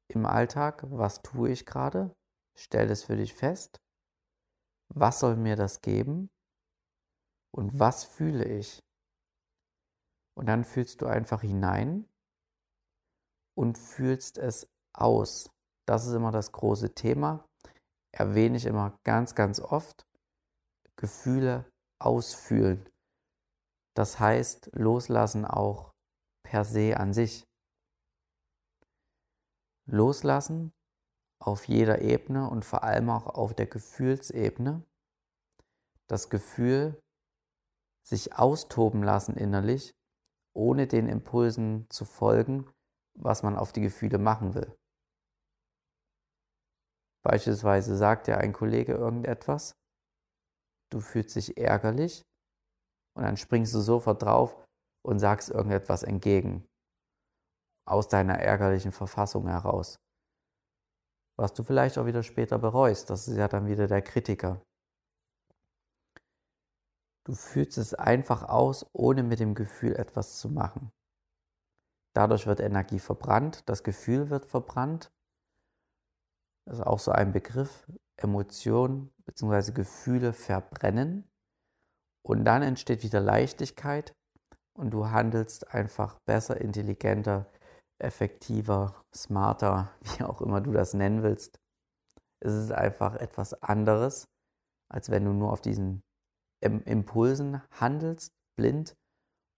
im 0.07 0.25
Alltag. 0.25 0.83
Was 0.89 1.21
tue 1.21 1.51
ich 1.51 1.65
gerade? 1.65 2.15
Stell 2.57 2.89
es 2.89 3.03
für 3.03 3.17
dich 3.17 3.33
fest. 3.33 3.81
Was 4.93 5.19
soll 5.19 5.35
mir 5.35 5.55
das 5.55 5.81
geben? 5.81 6.29
Und 7.53 7.79
was 7.79 8.03
fühle 8.03 8.45
ich? 8.45 8.79
Und 10.35 10.47
dann 10.47 10.63
fühlst 10.63 11.01
du 11.01 11.07
einfach 11.07 11.41
hinein 11.41 12.07
und 13.55 13.77
fühlst 13.77 14.37
es 14.37 14.67
aus. 14.93 15.49
Das 15.85 16.07
ist 16.07 16.13
immer 16.13 16.31
das 16.31 16.51
große 16.51 16.93
Thema 16.93 17.45
erwähne 18.11 18.57
ich 18.57 18.65
immer 18.65 18.97
ganz, 19.03 19.35
ganz 19.35 19.59
oft, 19.59 20.05
Gefühle 20.95 21.71
ausfühlen. 21.99 22.89
Das 23.95 24.19
heißt, 24.19 24.71
loslassen 24.73 25.45
auch 25.45 25.93
per 26.43 26.65
se 26.65 26.97
an 26.97 27.13
sich. 27.13 27.45
Loslassen 29.85 30.71
auf 31.39 31.67
jeder 31.67 32.01
Ebene 32.01 32.49
und 32.49 32.63
vor 32.63 32.83
allem 32.83 33.09
auch 33.09 33.25
auf 33.25 33.53
der 33.53 33.65
Gefühlsebene. 33.65 34.85
Das 36.07 36.29
Gefühl, 36.29 37.01
sich 38.03 38.37
austoben 38.37 39.03
lassen 39.03 39.35
innerlich, 39.35 39.93
ohne 40.53 40.87
den 40.87 41.07
Impulsen 41.07 41.87
zu 41.89 42.05
folgen, 42.05 42.69
was 43.17 43.43
man 43.43 43.57
auf 43.57 43.71
die 43.71 43.81
Gefühle 43.81 44.17
machen 44.17 44.53
will. 44.53 44.75
Beispielsweise 47.23 47.95
sagt 47.95 48.27
dir 48.27 48.37
ein 48.37 48.53
Kollege 48.53 48.93
irgendetwas, 48.93 49.73
du 50.91 50.99
fühlst 50.99 51.35
dich 51.35 51.57
ärgerlich 51.57 52.23
und 53.15 53.23
dann 53.23 53.37
springst 53.37 53.73
du 53.75 53.79
sofort 53.79 54.23
drauf 54.23 54.65
und 55.05 55.19
sagst 55.19 55.49
irgendetwas 55.49 56.03
entgegen, 56.03 56.65
aus 57.87 58.07
deiner 58.07 58.39
ärgerlichen 58.39 58.91
Verfassung 58.91 59.47
heraus. 59.47 59.97
Was 61.37 61.53
du 61.53 61.63
vielleicht 61.63 61.97
auch 61.97 62.05
wieder 62.05 62.23
später 62.23 62.59
bereust, 62.59 63.09
das 63.09 63.27
ist 63.27 63.37
ja 63.37 63.47
dann 63.47 63.67
wieder 63.67 63.87
der 63.87 64.01
Kritiker. 64.01 64.61
Du 67.25 67.33
fühlst 67.33 67.77
es 67.77 67.93
einfach 67.93 68.43
aus, 68.43 68.85
ohne 68.93 69.23
mit 69.23 69.39
dem 69.39 69.55
Gefühl 69.55 69.95
etwas 69.95 70.39
zu 70.39 70.49
machen. 70.49 70.91
Dadurch 72.13 72.47
wird 72.47 72.59
Energie 72.59 72.99
verbrannt, 72.99 73.63
das 73.69 73.83
Gefühl 73.83 74.29
wird 74.29 74.45
verbrannt 74.45 75.11
das 76.65 76.79
ist 76.79 76.85
auch 76.85 76.99
so 76.99 77.11
ein 77.11 77.31
Begriff, 77.31 77.87
Emotionen 78.17 79.11
bzw. 79.25 79.71
Gefühle 79.71 80.33
verbrennen. 80.33 81.29
Und 82.23 82.45
dann 82.45 82.61
entsteht 82.61 83.03
wieder 83.03 83.19
Leichtigkeit 83.19 84.13
und 84.77 84.91
du 84.91 85.09
handelst 85.09 85.73
einfach 85.73 86.19
besser, 86.25 86.61
intelligenter, 86.61 87.51
effektiver, 87.99 89.03
smarter, 89.13 89.91
wie 90.01 90.23
auch 90.23 90.41
immer 90.41 90.61
du 90.61 90.71
das 90.71 90.93
nennen 90.93 91.23
willst. 91.23 91.59
Es 92.39 92.53
ist 92.53 92.71
einfach 92.71 93.15
etwas 93.15 93.53
anderes, 93.61 94.27
als 94.89 95.09
wenn 95.09 95.25
du 95.25 95.33
nur 95.33 95.51
auf 95.51 95.61
diesen 95.61 96.03
Impulsen 96.61 97.61
handelst, 97.71 98.33
blind 98.55 98.95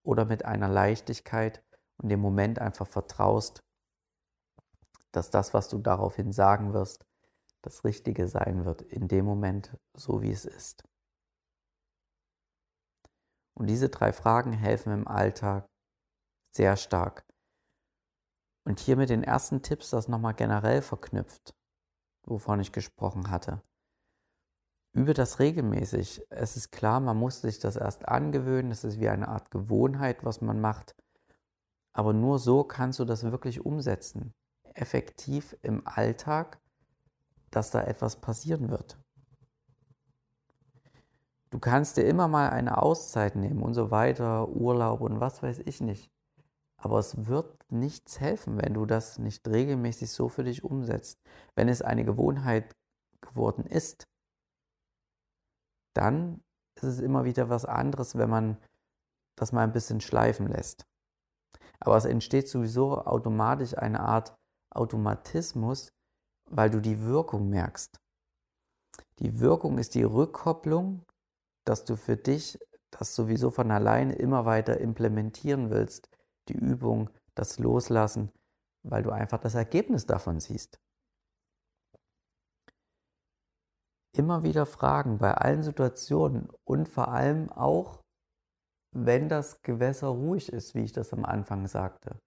oder 0.03 0.25
mit 0.25 0.45
einer 0.45 0.69
Leichtigkeit 0.69 1.63
und 1.97 2.09
dem 2.09 2.19
Moment 2.19 2.59
einfach 2.59 2.87
vertraust, 2.87 3.63
dass 5.11 5.29
das, 5.29 5.53
was 5.53 5.69
du 5.69 5.77
daraufhin 5.77 6.31
sagen 6.31 6.73
wirst, 6.73 7.05
das 7.61 7.83
Richtige 7.83 8.27
sein 8.27 8.65
wird, 8.65 8.81
in 8.81 9.07
dem 9.07 9.25
Moment, 9.25 9.77
so 9.93 10.21
wie 10.21 10.31
es 10.31 10.45
ist. 10.45 10.83
Und 13.55 13.67
diese 13.67 13.89
drei 13.89 14.11
Fragen 14.11 14.51
helfen 14.51 14.91
im 14.91 15.07
Alltag 15.07 15.69
sehr 16.51 16.75
stark. 16.75 17.25
Und 18.65 18.79
hier 18.79 18.95
mit 18.95 19.09
den 19.09 19.23
ersten 19.23 19.61
Tipps 19.61 19.89
das 19.89 20.07
nochmal 20.07 20.33
generell 20.33 20.81
verknüpft, 20.81 21.53
wovon 22.25 22.59
ich 22.59 22.71
gesprochen 22.71 23.29
hatte. 23.29 23.61
Übe 24.93 25.13
das 25.13 25.39
regelmäßig. 25.39 26.23
Es 26.29 26.55
ist 26.55 26.71
klar, 26.71 26.99
man 26.99 27.17
muss 27.17 27.41
sich 27.41 27.59
das 27.59 27.75
erst 27.75 28.07
angewöhnen. 28.07 28.71
Es 28.71 28.83
ist 28.83 28.99
wie 28.99 29.09
eine 29.09 29.27
Art 29.27 29.51
Gewohnheit, 29.51 30.23
was 30.23 30.41
man 30.41 30.61
macht. 30.61 30.95
Aber 31.93 32.13
nur 32.13 32.39
so 32.39 32.63
kannst 32.63 32.99
du 32.99 33.05
das 33.05 33.23
wirklich 33.23 33.65
umsetzen 33.65 34.33
effektiv 34.75 35.55
im 35.61 35.85
Alltag, 35.85 36.59
dass 37.51 37.71
da 37.71 37.83
etwas 37.83 38.17
passieren 38.17 38.69
wird. 38.69 38.97
Du 41.51 41.59
kannst 41.59 41.97
dir 41.97 42.03
immer 42.03 42.27
mal 42.27 42.49
eine 42.49 42.81
Auszeit 42.81 43.35
nehmen 43.35 43.61
und 43.61 43.75
so 43.75 43.91
weiter, 43.91 44.49
Urlaub 44.49 45.01
und 45.01 45.19
was 45.19 45.43
weiß 45.43 45.59
ich 45.59 45.81
nicht. 45.81 46.09
Aber 46.77 46.97
es 46.97 47.27
wird 47.27 47.71
nichts 47.71 48.19
helfen, 48.19 48.59
wenn 48.61 48.73
du 48.73 48.85
das 48.85 49.19
nicht 49.19 49.47
regelmäßig 49.47 50.11
so 50.11 50.29
für 50.29 50.43
dich 50.43 50.63
umsetzt. 50.63 51.21
Wenn 51.55 51.69
es 51.69 51.81
eine 51.81 52.03
Gewohnheit 52.03 52.75
geworden 53.21 53.65
ist, 53.65 54.07
dann 55.93 56.41
ist 56.81 56.99
immer 56.99 57.23
wieder 57.23 57.49
was 57.49 57.65
anderes, 57.65 58.17
wenn 58.17 58.29
man 58.29 58.57
das 59.35 59.51
mal 59.51 59.63
ein 59.63 59.71
bisschen 59.71 60.01
schleifen 60.01 60.47
lässt. 60.47 60.85
Aber 61.79 61.97
es 61.97 62.05
entsteht 62.05 62.47
sowieso 62.47 62.97
automatisch 63.05 63.77
eine 63.77 63.99
Art 63.99 64.35
Automatismus, 64.71 65.93
weil 66.49 66.69
du 66.69 66.81
die 66.81 67.01
Wirkung 67.01 67.49
merkst. 67.49 67.99
Die 69.19 69.39
Wirkung 69.39 69.77
ist 69.77 69.95
die 69.95 70.03
Rückkopplung, 70.03 71.05
dass 71.65 71.85
du 71.85 71.95
für 71.95 72.17
dich 72.17 72.59
das 72.91 73.15
sowieso 73.15 73.49
von 73.49 73.71
alleine 73.71 74.13
immer 74.15 74.45
weiter 74.45 74.79
implementieren 74.79 75.69
willst, 75.69 76.09
die 76.47 76.53
Übung, 76.53 77.09
das 77.35 77.57
Loslassen, 77.57 78.31
weil 78.83 79.03
du 79.03 79.11
einfach 79.11 79.39
das 79.39 79.55
Ergebnis 79.55 80.05
davon 80.05 80.39
siehst. 80.39 80.79
Immer 84.15 84.43
wieder 84.43 84.65
fragen 84.65 85.17
bei 85.17 85.33
allen 85.33 85.63
Situationen 85.63 86.49
und 86.65 86.87
vor 86.87 87.07
allem 87.07 87.51
auch, 87.51 87.99
wenn 88.95 89.27
das 89.27 89.61
Gewässer 89.63 90.07
ruhig 90.07 90.53
ist, 90.53 90.75
wie 90.75 90.83
ich 90.83 90.91
das 90.91 91.13
am 91.13 91.25
Anfang 91.25 91.67
sagte. 91.67 92.19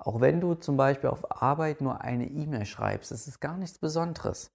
Auch 0.00 0.20
wenn 0.20 0.40
du 0.40 0.54
zum 0.54 0.76
Beispiel 0.76 1.10
auf 1.10 1.42
Arbeit 1.42 1.80
nur 1.80 2.00
eine 2.00 2.28
E-Mail 2.28 2.66
schreibst, 2.66 3.10
es 3.10 3.26
ist 3.26 3.40
gar 3.40 3.56
nichts 3.56 3.78
Besonderes. 3.78 4.50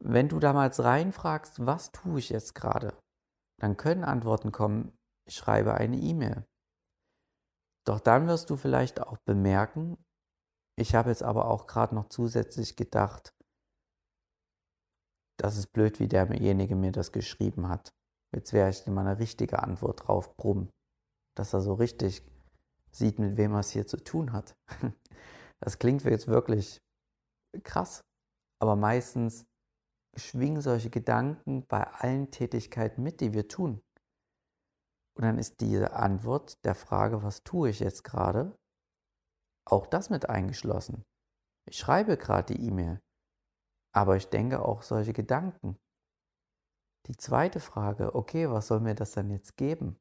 Wenn 0.00 0.28
du 0.28 0.38
damals 0.38 0.82
reinfragst, 0.82 1.66
was 1.66 1.92
tue 1.92 2.18
ich 2.18 2.30
jetzt 2.30 2.54
gerade, 2.54 2.96
dann 3.60 3.76
können 3.76 4.04
Antworten 4.04 4.52
kommen, 4.52 4.96
ich 5.28 5.36
schreibe 5.36 5.74
eine 5.74 5.96
E-Mail. 5.96 6.44
Doch 7.84 8.00
dann 8.00 8.26
wirst 8.26 8.50
du 8.50 8.56
vielleicht 8.56 9.00
auch 9.00 9.18
bemerken, 9.24 9.96
ich 10.76 10.94
habe 10.94 11.10
jetzt 11.10 11.22
aber 11.22 11.46
auch 11.48 11.66
gerade 11.66 11.94
noch 11.94 12.08
zusätzlich 12.08 12.76
gedacht, 12.76 13.32
das 15.38 15.56
ist 15.56 15.72
blöd, 15.72 16.00
wie 16.00 16.08
derjenige 16.08 16.76
mir 16.76 16.92
das 16.92 17.12
geschrieben 17.12 17.68
hat. 17.68 17.94
Jetzt 18.34 18.52
wäre 18.52 18.68
ich 18.68 18.86
mal 18.86 19.06
eine 19.06 19.18
richtige 19.18 19.62
Antwort 19.62 20.06
drauf, 20.06 20.36
brumm. 20.36 20.68
Dass 21.36 21.54
er 21.54 21.60
so 21.60 21.74
richtig 21.74 22.22
sieht, 22.90 23.18
mit 23.18 23.36
wem 23.36 23.52
er 23.54 23.60
es 23.60 23.70
hier 23.70 23.86
zu 23.86 23.96
tun 23.96 24.32
hat. 24.32 24.56
Das 25.60 25.80
klingt 25.80 26.04
jetzt 26.04 26.28
wirklich 26.28 26.80
krass, 27.64 28.04
aber 28.60 28.76
meistens 28.76 29.44
schwingen 30.16 30.62
solche 30.62 30.88
Gedanken 30.88 31.66
bei 31.66 31.84
allen 31.84 32.30
Tätigkeiten 32.30 33.02
mit, 33.02 33.20
die 33.20 33.32
wir 33.32 33.48
tun. 33.48 33.82
Und 35.16 35.24
dann 35.24 35.36
ist 35.36 35.60
diese 35.60 35.94
Antwort 35.94 36.64
der 36.64 36.76
Frage, 36.76 37.24
was 37.24 37.42
tue 37.42 37.70
ich 37.70 37.80
jetzt 37.80 38.04
gerade, 38.04 38.56
auch 39.66 39.88
das 39.88 40.10
mit 40.10 40.28
eingeschlossen. 40.28 41.04
Ich 41.68 41.76
schreibe 41.76 42.16
gerade 42.16 42.54
die 42.54 42.64
E-Mail, 42.64 43.00
aber 43.92 44.16
ich 44.16 44.28
denke 44.28 44.62
auch 44.62 44.82
solche 44.82 45.12
Gedanken. 45.12 45.78
Die 47.06 47.16
zweite 47.16 47.60
Frage, 47.60 48.14
okay, 48.14 48.50
was 48.50 48.68
soll 48.68 48.80
mir 48.80 48.94
das 48.94 49.12
dann 49.12 49.30
jetzt 49.30 49.56
geben? 49.56 49.98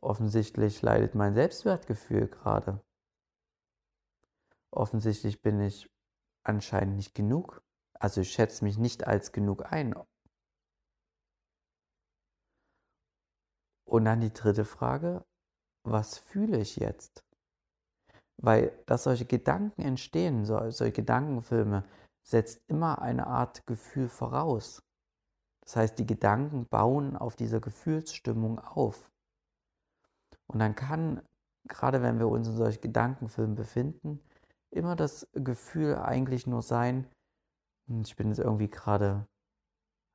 Offensichtlich 0.00 0.82
leidet 0.82 1.14
mein 1.14 1.34
Selbstwertgefühl 1.34 2.26
gerade. 2.28 2.82
Offensichtlich 4.72 5.42
bin 5.42 5.60
ich 5.60 5.88
anscheinend 6.42 6.96
nicht 6.96 7.14
genug. 7.14 7.62
Also 7.94 8.22
ich 8.22 8.32
schätze 8.32 8.64
mich 8.64 8.78
nicht 8.78 9.06
als 9.06 9.30
genug 9.32 9.70
ein. 9.70 9.94
Und 13.84 14.06
dann 14.06 14.20
die 14.20 14.32
dritte 14.32 14.64
Frage, 14.64 15.24
was 15.84 16.18
fühle 16.18 16.58
ich 16.58 16.76
jetzt? 16.76 17.24
Weil, 18.42 18.72
dass 18.86 19.04
solche 19.04 19.24
Gedanken 19.24 19.82
entstehen, 19.82 20.44
solche 20.44 20.92
Gedankenfilme, 20.92 21.84
setzt 22.22 22.60
immer 22.68 23.00
eine 23.00 23.28
Art 23.28 23.66
Gefühl 23.66 24.08
voraus. 24.08 24.82
Das 25.60 25.76
heißt, 25.76 25.98
die 25.98 26.06
Gedanken 26.06 26.66
bauen 26.66 27.16
auf 27.16 27.36
dieser 27.36 27.60
Gefühlsstimmung 27.60 28.58
auf. 28.58 29.12
Und 30.48 30.58
dann 30.58 30.74
kann, 30.74 31.22
gerade 31.68 32.02
wenn 32.02 32.18
wir 32.18 32.28
uns 32.28 32.48
in 32.48 32.56
solchen 32.56 32.80
Gedankenfilmen 32.80 33.54
befinden, 33.54 34.20
immer 34.70 34.96
das 34.96 35.28
Gefühl 35.34 35.96
eigentlich 35.96 36.46
nur 36.48 36.62
sein, 36.62 37.06
hm, 37.86 38.02
ich 38.02 38.16
bin 38.16 38.28
jetzt 38.28 38.38
irgendwie 38.38 38.70
gerade 38.70 39.26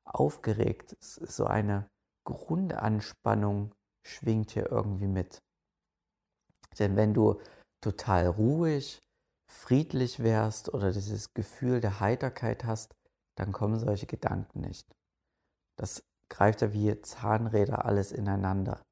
aufgeregt. 0.04 0.96
Es 1.00 1.16
ist 1.16 1.36
so 1.36 1.46
eine 1.46 1.88
Grundanspannung 2.24 3.74
schwingt 4.02 4.50
hier 4.50 4.70
irgendwie 4.70 5.06
mit. 5.06 5.42
Denn 6.78 6.96
wenn 6.96 7.14
du 7.14 7.40
total 7.80 8.26
ruhig, 8.26 8.98
friedlich 9.50 10.20
wärst 10.20 10.72
oder 10.72 10.92
dieses 10.92 11.32
Gefühl 11.34 11.80
der 11.80 12.00
Heiterkeit 12.00 12.64
hast, 12.64 12.94
dann 13.36 13.52
kommen 13.52 13.78
solche 13.78 14.06
Gedanken 14.06 14.60
nicht. 14.60 14.86
Das 15.78 16.02
greift 16.28 16.60
ja 16.60 16.72
wie 16.72 17.00
Zahnräder 17.00 17.84
alles 17.84 18.12
ineinander. 18.12 18.82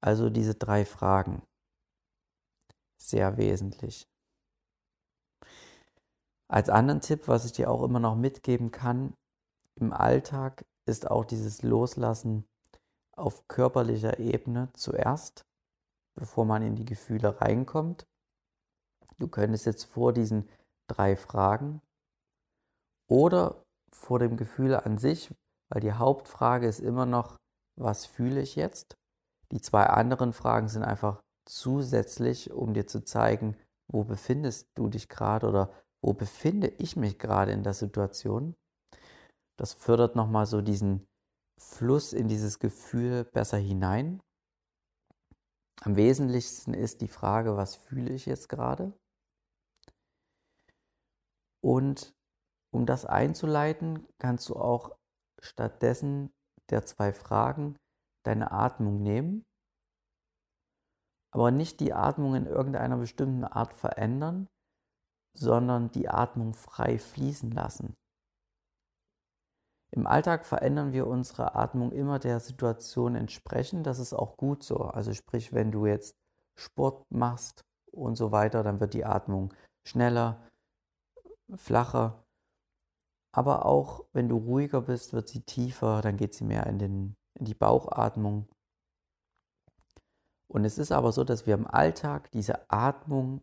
Also 0.00 0.30
diese 0.30 0.54
drei 0.54 0.84
Fragen. 0.84 1.42
Sehr 2.96 3.36
wesentlich. 3.36 4.06
Als 6.48 6.68
anderen 6.70 7.00
Tipp, 7.00 7.26
was 7.26 7.44
ich 7.44 7.52
dir 7.52 7.70
auch 7.70 7.82
immer 7.82 7.98
noch 7.98 8.14
mitgeben 8.14 8.70
kann, 8.70 9.14
im 9.74 9.92
Alltag 9.92 10.64
ist 10.86 11.10
auch 11.10 11.24
dieses 11.24 11.62
Loslassen 11.62 12.46
auf 13.16 13.48
körperlicher 13.48 14.18
Ebene 14.18 14.70
zuerst, 14.74 15.44
bevor 16.14 16.44
man 16.44 16.62
in 16.62 16.76
die 16.76 16.84
Gefühle 16.84 17.40
reinkommt. 17.40 18.06
Du 19.18 19.28
könntest 19.28 19.66
jetzt 19.66 19.84
vor 19.84 20.12
diesen 20.12 20.48
drei 20.88 21.16
Fragen 21.16 21.80
oder 23.08 23.64
vor 23.90 24.18
dem 24.18 24.36
Gefühl 24.36 24.74
an 24.74 24.98
sich, 24.98 25.34
weil 25.70 25.80
die 25.80 25.92
Hauptfrage 25.92 26.66
ist 26.68 26.80
immer 26.80 27.06
noch, 27.06 27.36
was 27.78 28.06
fühle 28.06 28.40
ich 28.40 28.56
jetzt? 28.56 28.96
Die 29.52 29.60
zwei 29.60 29.84
anderen 29.86 30.32
Fragen 30.32 30.68
sind 30.68 30.82
einfach 30.82 31.20
zusätzlich, 31.46 32.50
um 32.52 32.74
dir 32.74 32.86
zu 32.86 33.04
zeigen, 33.04 33.56
wo 33.88 34.04
befindest 34.04 34.68
du 34.74 34.88
dich 34.88 35.08
gerade 35.08 35.48
oder 35.48 35.72
wo 36.02 36.12
befinde 36.12 36.68
ich 36.68 36.96
mich 36.96 37.18
gerade 37.18 37.52
in 37.52 37.62
der 37.62 37.74
Situation. 37.74 38.54
Das 39.56 39.72
fördert 39.72 40.16
nochmal 40.16 40.46
so 40.46 40.60
diesen 40.60 41.06
Fluss 41.58 42.12
in 42.12 42.28
dieses 42.28 42.58
Gefühl 42.58 43.24
besser 43.24 43.58
hinein. 43.58 44.20
Am 45.82 45.96
wesentlichsten 45.96 46.74
ist 46.74 47.00
die 47.00 47.08
Frage, 47.08 47.56
was 47.56 47.76
fühle 47.76 48.12
ich 48.12 48.26
jetzt 48.26 48.48
gerade? 48.48 48.92
Und 51.62 52.14
um 52.72 52.86
das 52.86 53.04
einzuleiten, 53.04 54.06
kannst 54.18 54.48
du 54.48 54.56
auch 54.56 54.96
stattdessen 55.40 56.30
der 56.70 56.84
zwei 56.84 57.12
Fragen 57.12 57.76
deine 58.24 58.50
Atmung 58.50 59.02
nehmen, 59.02 59.44
aber 61.32 61.50
nicht 61.50 61.80
die 61.80 61.92
Atmung 61.92 62.34
in 62.34 62.46
irgendeiner 62.46 62.96
bestimmten 62.96 63.44
Art 63.44 63.74
verändern, 63.74 64.48
sondern 65.36 65.90
die 65.90 66.08
Atmung 66.08 66.54
frei 66.54 66.98
fließen 66.98 67.50
lassen. 67.50 67.94
Im 69.96 70.06
Alltag 70.06 70.44
verändern 70.44 70.92
wir 70.92 71.06
unsere 71.06 71.54
Atmung 71.54 71.90
immer 71.90 72.18
der 72.18 72.38
Situation 72.38 73.14
entsprechend. 73.14 73.86
Das 73.86 73.98
ist 73.98 74.12
auch 74.12 74.36
gut 74.36 74.62
so. 74.62 74.76
Also 74.82 75.14
sprich, 75.14 75.54
wenn 75.54 75.72
du 75.72 75.86
jetzt 75.86 76.14
Sport 76.54 77.10
machst 77.10 77.64
und 77.92 78.14
so 78.16 78.30
weiter, 78.30 78.62
dann 78.62 78.78
wird 78.78 78.92
die 78.92 79.06
Atmung 79.06 79.54
schneller, 79.86 80.46
flacher. 81.54 82.22
Aber 83.32 83.64
auch 83.64 84.04
wenn 84.12 84.28
du 84.28 84.36
ruhiger 84.36 84.82
bist, 84.82 85.14
wird 85.14 85.28
sie 85.28 85.40
tiefer, 85.40 86.02
dann 86.02 86.18
geht 86.18 86.34
sie 86.34 86.44
mehr 86.44 86.66
in, 86.66 86.78
den, 86.78 87.16
in 87.38 87.46
die 87.46 87.54
Bauchatmung. 87.54 88.46
Und 90.48 90.66
es 90.66 90.76
ist 90.76 90.92
aber 90.92 91.10
so, 91.12 91.24
dass 91.24 91.46
wir 91.46 91.54
im 91.54 91.66
Alltag 91.66 92.30
diese 92.32 92.70
Atmung 92.70 93.40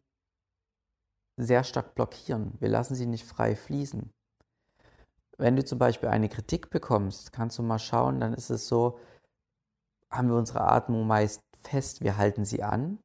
sehr 1.35 1.63
stark 1.63 1.95
blockieren. 1.95 2.53
Wir 2.59 2.69
lassen 2.69 2.93
sie 2.93 3.07
nicht 3.07 3.25
frei 3.25 3.55
fließen. 3.55 4.13
Wenn 5.37 5.55
du 5.55 5.65
zum 5.65 5.79
Beispiel 5.79 6.09
eine 6.09 6.29
Kritik 6.29 6.69
bekommst, 6.69 7.33
kannst 7.33 7.57
du 7.57 7.63
mal 7.63 7.79
schauen, 7.79 8.19
dann 8.19 8.33
ist 8.33 8.49
es 8.49 8.67
so, 8.67 8.99
haben 10.09 10.29
wir 10.29 10.35
unsere 10.35 10.61
Atmung 10.61 11.07
meist 11.07 11.41
fest, 11.57 12.01
wir 12.01 12.17
halten 12.17 12.45
sie 12.45 12.61
an 12.61 12.99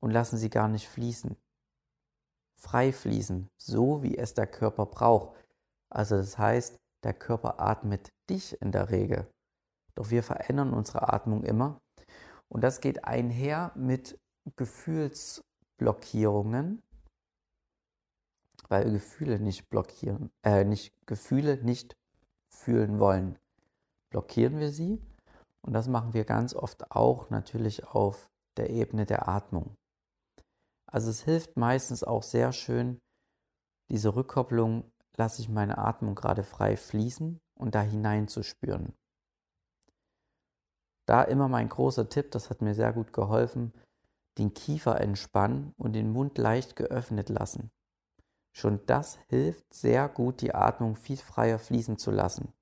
und 0.00 0.10
lassen 0.10 0.38
sie 0.38 0.50
gar 0.50 0.68
nicht 0.68 0.88
fließen. 0.88 1.36
Frei 2.58 2.92
fließen, 2.92 3.48
so 3.60 4.02
wie 4.02 4.16
es 4.16 4.34
der 4.34 4.46
Körper 4.46 4.86
braucht. 4.86 5.36
Also 5.90 6.16
das 6.16 6.38
heißt, 6.38 6.76
der 7.04 7.14
Körper 7.14 7.60
atmet 7.60 8.10
dich 8.28 8.60
in 8.60 8.72
der 8.72 8.90
Regel. 8.90 9.30
Doch 9.94 10.10
wir 10.10 10.22
verändern 10.22 10.72
unsere 10.72 11.12
Atmung 11.12 11.44
immer. 11.44 11.80
Und 12.48 12.62
das 12.62 12.80
geht 12.80 13.04
einher 13.04 13.72
mit 13.74 14.18
Gefühlsblockierungen, 14.56 16.82
weil 18.68 18.90
Gefühle 18.90 19.38
nicht 19.40 19.68
blockieren, 19.70 20.30
äh, 20.42 20.64
nicht 20.64 20.94
Gefühle 21.06 21.56
nicht 21.62 21.96
fühlen 22.48 22.98
wollen. 22.98 23.38
Blockieren 24.10 24.58
wir 24.58 24.70
sie 24.70 25.00
und 25.62 25.72
das 25.72 25.88
machen 25.88 26.14
wir 26.14 26.24
ganz 26.24 26.54
oft 26.54 26.90
auch 26.90 27.30
natürlich 27.30 27.86
auf 27.86 28.28
der 28.56 28.70
Ebene 28.70 29.06
der 29.06 29.28
Atmung. 29.28 29.76
Also 30.86 31.10
es 31.10 31.22
hilft 31.22 31.56
meistens 31.56 32.02
auch 32.02 32.22
sehr 32.22 32.52
schön, 32.52 32.98
diese 33.90 34.14
Rückkopplung, 34.14 34.90
lasse 35.16 35.42
ich 35.42 35.48
meine 35.48 35.78
Atmung 35.78 36.14
gerade 36.14 36.44
frei 36.44 36.76
fließen 36.76 37.40
und 37.58 37.74
da 37.74 37.82
hinein 37.82 38.28
zu 38.28 38.42
spüren. 38.42 38.94
Da 41.06 41.22
immer 41.22 41.48
mein 41.48 41.68
großer 41.68 42.08
Tipp, 42.08 42.30
das 42.30 42.50
hat 42.50 42.60
mir 42.60 42.74
sehr 42.74 42.92
gut 42.92 43.12
geholfen, 43.12 43.72
den 44.36 44.54
Kiefer 44.54 45.00
entspannen 45.00 45.72
und 45.76 45.94
den 45.94 46.12
Mund 46.12 46.38
leicht 46.38 46.76
geöffnet 46.76 47.28
lassen. 47.28 47.70
Schon 48.58 48.84
das 48.86 49.20
hilft 49.28 49.72
sehr 49.72 50.08
gut, 50.08 50.40
die 50.40 50.52
Atmung 50.52 50.96
viel 50.96 51.16
freier 51.16 51.60
fließen 51.60 51.96
zu 51.96 52.10
lassen. 52.10 52.52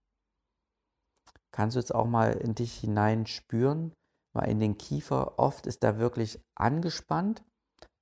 Kannst 1.52 1.74
du 1.74 1.80
jetzt 1.80 1.94
auch 1.94 2.04
mal 2.04 2.32
in 2.34 2.54
dich 2.54 2.74
hinein 2.74 3.24
spüren, 3.24 3.94
mal 4.34 4.44
in 4.44 4.60
den 4.60 4.76
Kiefer. 4.76 5.38
Oft 5.38 5.66
ist 5.66 5.82
er 5.84 5.98
wirklich 5.98 6.38
angespannt 6.54 7.42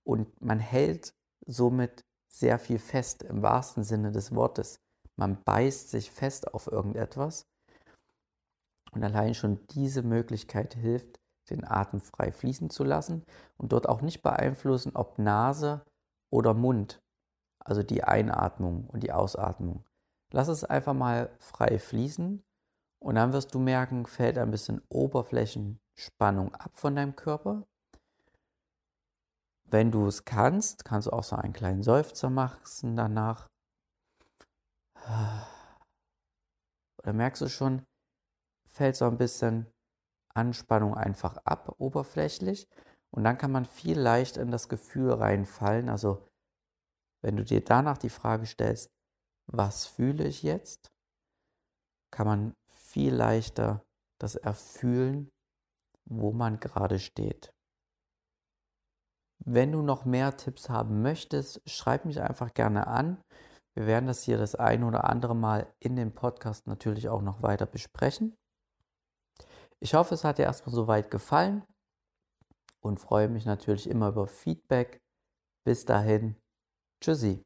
und 0.03 0.43
man 0.43 0.59
hält 0.59 1.15
somit 1.47 2.05
sehr 2.29 2.59
viel 2.59 2.81
fest 2.81 3.23
im 3.23 3.43
wahrsten 3.43 3.85
Sinne 3.85 4.11
des 4.11 4.35
Wortes. 4.35 4.81
Man 5.15 5.41
beißt 5.45 5.91
sich 5.91 6.11
fest 6.11 6.53
auf 6.53 6.67
irgendetwas. 6.67 7.47
Und 8.91 9.05
allein 9.05 9.35
schon 9.35 9.65
diese 9.69 10.03
Möglichkeit 10.03 10.75
hilft, 10.75 11.21
den 11.49 11.65
Atem 11.65 12.01
frei 12.01 12.33
fließen 12.33 12.71
zu 12.71 12.83
lassen 12.83 13.23
und 13.57 13.71
dort 13.71 13.89
auch 13.89 14.01
nicht 14.01 14.23
beeinflussen, 14.23 14.97
ob 14.97 15.21
Nase 15.21 15.85
oder 16.33 16.55
Mund, 16.55 16.99
also 17.65 17.83
die 17.83 18.05
Einatmung 18.05 18.87
und 18.89 19.03
die 19.03 19.13
Ausatmung. 19.13 19.85
Lass 20.31 20.49
es 20.49 20.65
einfach 20.65 20.95
mal 20.95 21.31
frei 21.39 21.79
fließen 21.79 22.45
und 22.99 23.15
dann 23.15 23.33
wirst 23.33 23.55
du 23.55 23.59
merken, 23.59 24.07
fällt 24.07 24.39
ein 24.39 24.51
bisschen 24.51 24.83
Oberflächenspannung 24.89 26.55
ab 26.55 26.71
von 26.75 26.97
deinem 26.97 27.17
Körper. 27.17 27.67
Wenn 29.65 29.91
du 29.91 30.07
es 30.07 30.25
kannst, 30.25 30.85
kannst 30.85 31.09
du 31.09 31.13
auch 31.13 31.25
so 31.25 31.37
einen 31.37 31.53
kleinen 31.53 31.83
Seufzer 31.83 32.31
machen 32.31 32.97
danach. 32.97 33.49
Oder 37.03 37.13
merkst 37.13 37.43
du 37.43 37.49
schon, 37.49 37.85
fällt 38.67 38.97
so 38.97 39.07
ein 39.07 39.19
bisschen 39.19 39.67
Anspannung 40.35 40.97
einfach 40.97 41.37
ab, 41.45 41.75
oberflächlich. 41.79 42.69
Und 43.11 43.25
dann 43.25 43.39
kann 43.39 43.53
man 43.53 43.65
viel 43.65 43.99
leicht 43.99 44.37
in 44.37 44.51
das 44.51 44.69
Gefühl 44.69 45.13
reinfallen. 45.13 45.89
Also 45.89 46.27
wenn 47.25 47.39
du 47.39 47.45
dir 47.45 47.65
danach 47.65 47.97
die 47.97 48.11
Frage 48.11 48.45
stellst, 48.45 48.93
was 49.47 49.87
fühle 49.87 50.25
ich 50.25 50.43
jetzt, 50.43 50.93
kann 52.11 52.27
man 52.27 52.55
viel 52.67 53.15
leichter 53.15 53.83
das 54.21 54.35
erfühlen, 54.35 55.31
wo 56.05 56.33
man 56.33 56.61
gerade 56.61 56.99
steht. 56.99 57.55
Wenn 59.39 59.73
du 59.73 59.81
noch 59.81 60.05
mehr 60.05 60.37
Tipps 60.37 60.69
haben 60.69 61.01
möchtest, 61.01 61.63
schreib 61.69 62.05
mich 62.05 62.21
einfach 62.21 62.53
gerne 62.53 62.87
an. 62.89 63.23
Wir 63.75 63.87
werden 63.87 64.07
das 64.07 64.23
hier 64.23 64.37
das 64.37 64.55
ein 64.55 64.85
oder 64.85 65.05
andere 65.05 65.35
Mal 65.35 65.75
in 65.81 65.97
dem 65.97 66.15
Podcast 66.15 66.67
natürlich 66.67 67.09
auch 67.09 67.23
noch 67.23 67.41
weiter 67.41 67.65
besprechen. 67.65 68.37
Ich 69.81 69.95
hoffe, 69.95 70.15
es 70.15 70.25
hat 70.25 70.37
dir 70.37 70.45
erstmal 70.45 70.75
soweit 70.75 71.11
gefallen 71.11 71.65
und 72.81 73.01
freue 73.01 73.31
mich 73.31 73.47
natürlich 73.47 73.89
immer 73.89 74.09
über 74.09 74.27
Feedback. 74.27 75.01
Bis 75.65 75.87
dahin, 75.87 76.37
tschüssi. 77.05 77.45